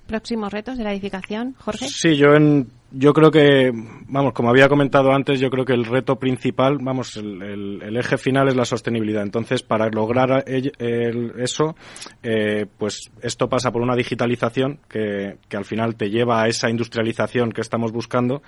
[0.10, 1.86] Próximos retos de la edificación, Jorge.
[1.88, 3.72] Sí, yo en, yo creo que,
[4.08, 7.96] vamos, como había comentado antes, yo creo que el reto principal, vamos, el, el- el
[7.96, 9.22] eje final es la sostenibilidad.
[9.22, 11.76] Entonces, para lograr el- eso,
[12.24, 16.72] eh, pues esto pasa por una digitalización que, que al final te lleva a esa
[16.72, 18.42] industrialización que estamos buscando.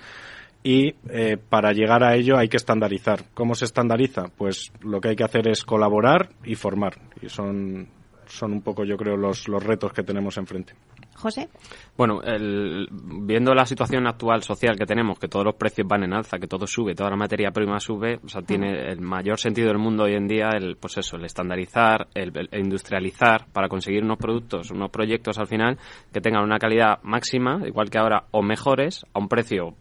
[0.64, 3.20] Y eh, para llegar a ello hay que estandarizar.
[3.34, 4.24] ¿Cómo se estandariza?
[4.36, 6.94] Pues lo que hay que hacer es colaborar y formar.
[7.20, 7.86] Y son,
[8.32, 10.74] son un poco, yo creo, los, los retos que tenemos enfrente.
[11.14, 11.48] José.
[11.96, 16.14] Bueno, el- viendo la situación actual social que tenemos, que todos los precios van en
[16.14, 19.68] alza, que todo sube, toda la materia prima sube, o sea, tiene el mayor sentido
[19.68, 24.02] del mundo hoy en día el, pues eso, el estandarizar, el, el industrializar para conseguir
[24.02, 25.78] unos productos, unos proyectos al final
[26.12, 29.74] que tengan una calidad máxima, igual que ahora, o mejores, a un precio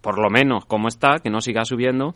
[0.00, 2.14] por lo menos como está, que no siga subiendo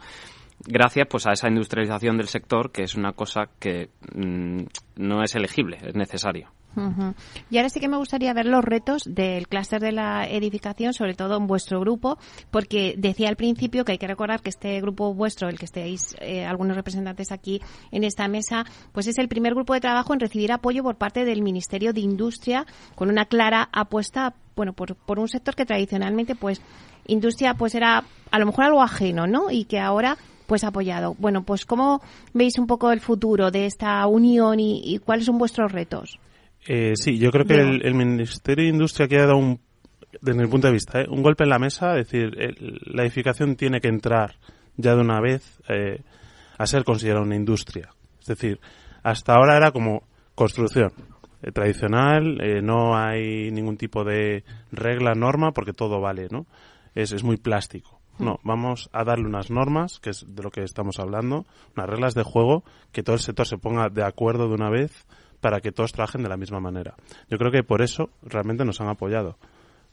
[0.65, 4.63] gracias pues a esa industrialización del sector que es una cosa que mm,
[4.97, 6.51] no es elegible, es necesario.
[7.51, 11.15] Y ahora sí que me gustaría ver los retos del clúster de la edificación, sobre
[11.15, 12.19] todo en vuestro grupo,
[12.51, 16.15] porque decía al principio que hay que recordar que este grupo vuestro, el que estéis
[16.21, 20.21] eh, algunos representantes aquí en esta mesa, pues es el primer grupo de trabajo en
[20.21, 25.19] recibir apoyo por parte del Ministerio de Industria, con una clara apuesta, bueno, por, por
[25.19, 26.61] un sector que tradicionalmente, pues,
[27.07, 29.51] industria, pues era a lo mejor algo ajeno, ¿no?
[29.51, 31.15] Y que ahora pues apoyado.
[31.19, 32.01] Bueno, pues ¿cómo
[32.33, 36.19] veis un poco el futuro de esta unión y, y cuáles son vuestros retos?
[36.67, 39.61] Eh, sí, yo creo que el, el Ministerio de Industria que ha dado un,
[40.21, 41.07] desde mi punto de vista, ¿eh?
[41.09, 44.35] un golpe en la mesa, es decir, el- la edificación tiene que entrar
[44.77, 46.01] ya de una vez eh,
[46.59, 47.91] a ser considerada una industria.
[48.21, 48.59] Es decir,
[49.03, 50.03] hasta ahora era como
[50.35, 50.93] construcción
[51.43, 54.43] eh, tradicional, eh, no hay ningún tipo de
[54.73, 56.47] regla, norma, porque todo vale, ¿no?
[56.95, 57.96] Es, es muy plástico.
[58.19, 61.45] No, vamos a darle unas normas, que es de lo que estamos hablando,
[61.77, 65.07] unas reglas de juego, que todo el sector se ponga de acuerdo de una vez
[65.41, 66.95] para que todos trabajen de la misma manera.
[67.29, 69.37] Yo creo que por eso realmente nos han apoyado.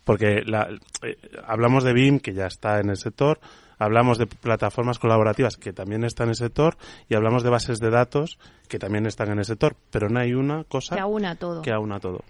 [0.05, 0.69] Porque la-
[1.01, 3.39] eh, hablamos de BIM, que ya está en el sector,
[3.79, 6.77] hablamos de plataformas colaborativas, que también están en el sector,
[7.09, 10.33] y hablamos de bases de datos, que también están en el sector, pero no hay
[10.33, 11.61] una cosa Que aúna todo.
[11.61, 12.21] que aúna todo.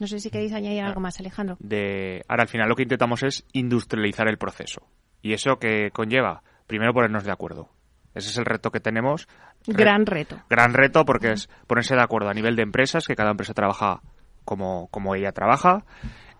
[0.00, 1.56] No sé si queréis añadir algo más, Alejandro.
[1.60, 4.82] de ahora al final lo que intentamos es industrializar el proceso
[5.22, 7.68] y eso que conlleva primero ponernos de acuerdo.
[8.14, 9.26] Ese es el reto que tenemos.
[9.66, 10.38] Gran reto.
[10.50, 14.00] gran reto porque es ponerse de acuerdo a nivel de empresas que cada empresa trabaja
[14.44, 15.84] como como ella trabaja.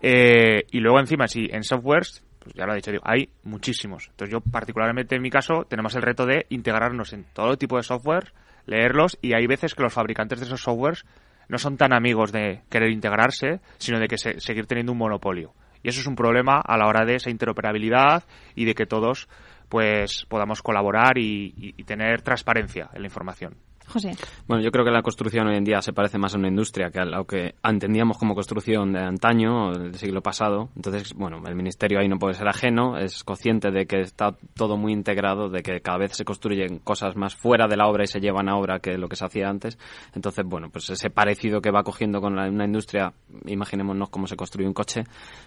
[0.00, 4.08] Eh, y luego encima si en softwares pues ya lo he dicho digo, hay muchísimos.
[4.10, 7.84] Entonces yo particularmente en mi caso tenemos el reto de integrarnos en todo tipo de
[7.84, 8.32] software
[8.66, 11.04] leerlos y hay veces que los fabricantes de esos softwares
[11.48, 15.52] no son tan amigos de querer integrarse, sino de que se- seguir teniendo un monopolio.
[15.82, 18.24] Y eso es un problema a la hora de esa interoperabilidad
[18.54, 19.28] y de que todos
[19.68, 23.54] pues podamos colaborar y, y- y tener transparencia en la información.
[23.88, 24.12] José.
[24.46, 26.90] Bueno, yo creo que la construcción hoy en día se parece más a una industria
[26.90, 30.70] que a lo que entendíamos como construcción de antaño, del siglo pasado.
[30.76, 34.76] Entonces, bueno, el ministerio ahí no puede ser ajeno, es consciente de que está todo
[34.76, 38.06] muy integrado, de que cada vez se construyen cosas más fuera de la obra y
[38.06, 39.78] se llevan a obra que lo que se hacía antes.
[40.14, 43.12] Entonces, bueno, pues ese parecido que va cogiendo con la- una industria,
[43.46, 45.04] imaginémonos cómo se construye un coche,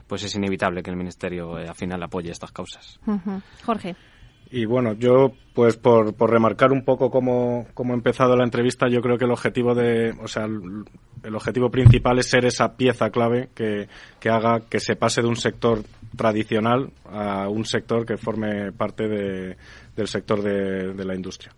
[0.07, 2.99] pues es inevitable que el ministerio eh, al final apoye estas causas.
[3.65, 3.95] Jorge.
[4.57, 8.87] Y bueno, yo, pues por, por remarcar un poco cómo, cómo ha empezado la entrevista,
[8.87, 13.09] yo creo que el objetivo de, o sea, el, objetivo principal es ser esa pieza
[13.09, 15.81] clave que, que haga que se pase de un sector
[16.15, 19.57] tradicional a un sector que forme parte de-
[19.93, 21.51] del sector de, de la industria.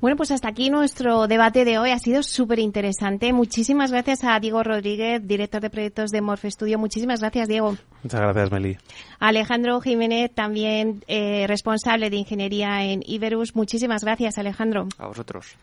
[0.00, 1.90] Bueno, pues hasta aquí nuestro debate de hoy.
[1.90, 3.34] Ha sido súper interesante.
[3.34, 6.78] Muchísimas gracias a Diego Rodríguez, director de proyectos de Morfe Studio.
[6.78, 7.76] Muchísimas gracias, Diego.
[8.02, 8.78] Muchas gracias, Meli.
[9.18, 13.54] Alejandro Jiménez, también eh, responsable de ingeniería en Iberus.
[13.54, 14.88] Muchísimas gracias, Alejandro.
[14.96, 15.54] A vosotros.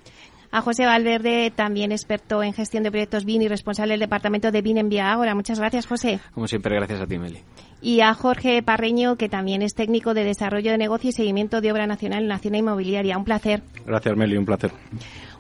[0.51, 4.61] A José Valverde, también experto en gestión de proyectos BIN y responsable del departamento de
[4.61, 5.35] BIN en Vía Ahora.
[5.35, 6.19] Muchas gracias, José.
[6.33, 7.43] Como siempre, gracias a ti, Meli
[7.81, 11.71] y a Jorge Parreño, que también es técnico de desarrollo de negocio y seguimiento de
[11.71, 13.17] obra nacional en la zona inmobiliaria.
[13.17, 13.61] Un placer.
[13.85, 14.71] Gracias, Meli, un placer.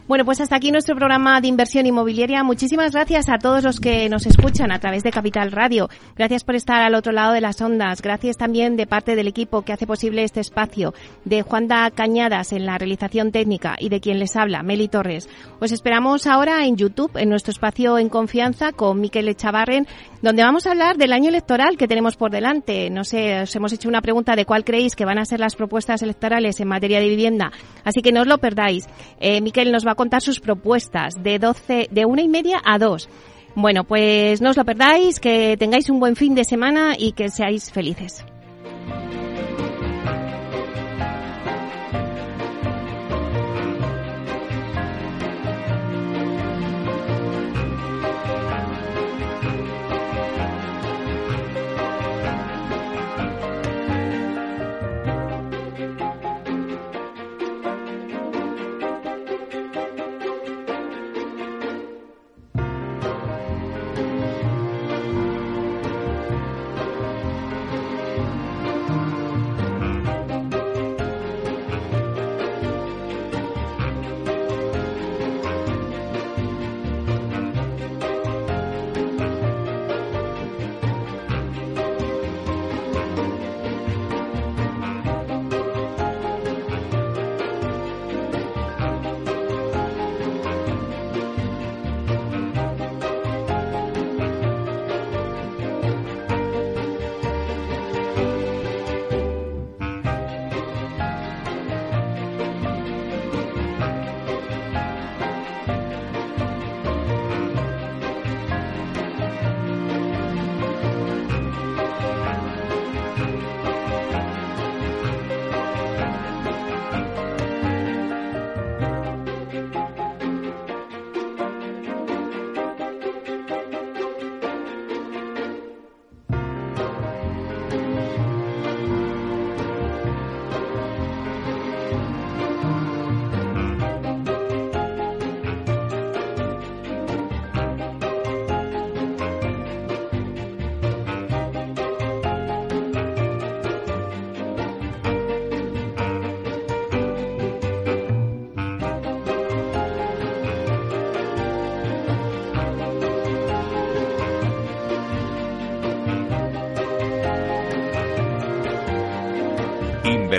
[0.07, 2.41] Bueno, pues hasta aquí nuestro programa de inversión inmobiliaria.
[2.41, 5.89] Muchísimas gracias a todos los que nos escuchan a través de Capital Radio.
[6.15, 8.01] Gracias por estar al otro lado de las ondas.
[8.01, 10.93] Gracias también de parte del equipo que hace posible este espacio,
[11.25, 15.27] de Juanda Cañadas en la realización técnica y de quien les habla, Meli Torres.
[15.59, 19.87] Os esperamos ahora en YouTube, en nuestro espacio en confianza con Miquel Echavarren,
[20.21, 22.89] donde vamos a hablar del año electoral que tenemos por delante.
[22.89, 25.55] No sé, os hemos hecho una pregunta de cuál creéis que van a ser las
[25.55, 27.51] propuestas electorales en materia de vivienda.
[27.83, 28.85] Así que no os lo perdáis.
[29.19, 32.79] Eh, Miquel nos va a contar sus propuestas de 12, de una y media a
[32.79, 33.09] dos.
[33.55, 37.29] Bueno, pues no os lo perdáis, que tengáis un buen fin de semana y que
[37.29, 38.23] seáis felices.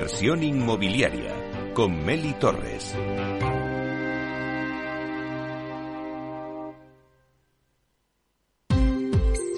[0.09, 1.35] Inversión inmobiliaria
[1.75, 2.97] con Meli Torres.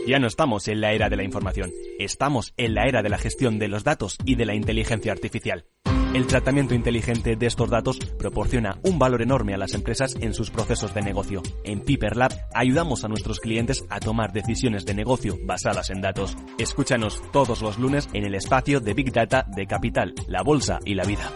[0.08, 1.70] Ya no estamos en la era de la información,
[2.00, 5.66] estamos en la era de la gestión de los datos y de la inteligencia artificial.
[6.12, 10.50] El tratamiento inteligente de estos datos proporciona un valor enorme a las empresas en sus
[10.50, 11.40] procesos de negocio.
[11.62, 16.36] En Piper Lab ayudamos a nuestros clientes a tomar decisiones de negocio basadas en datos.
[16.60, 20.94] Escúchanos todos los lunes en el espacio de Big Data de Capital, la Bolsa y
[20.94, 21.32] la Vida.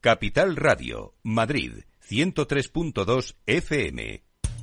[0.00, 4.27] Capital Radio, Madrid, 103.2 FM.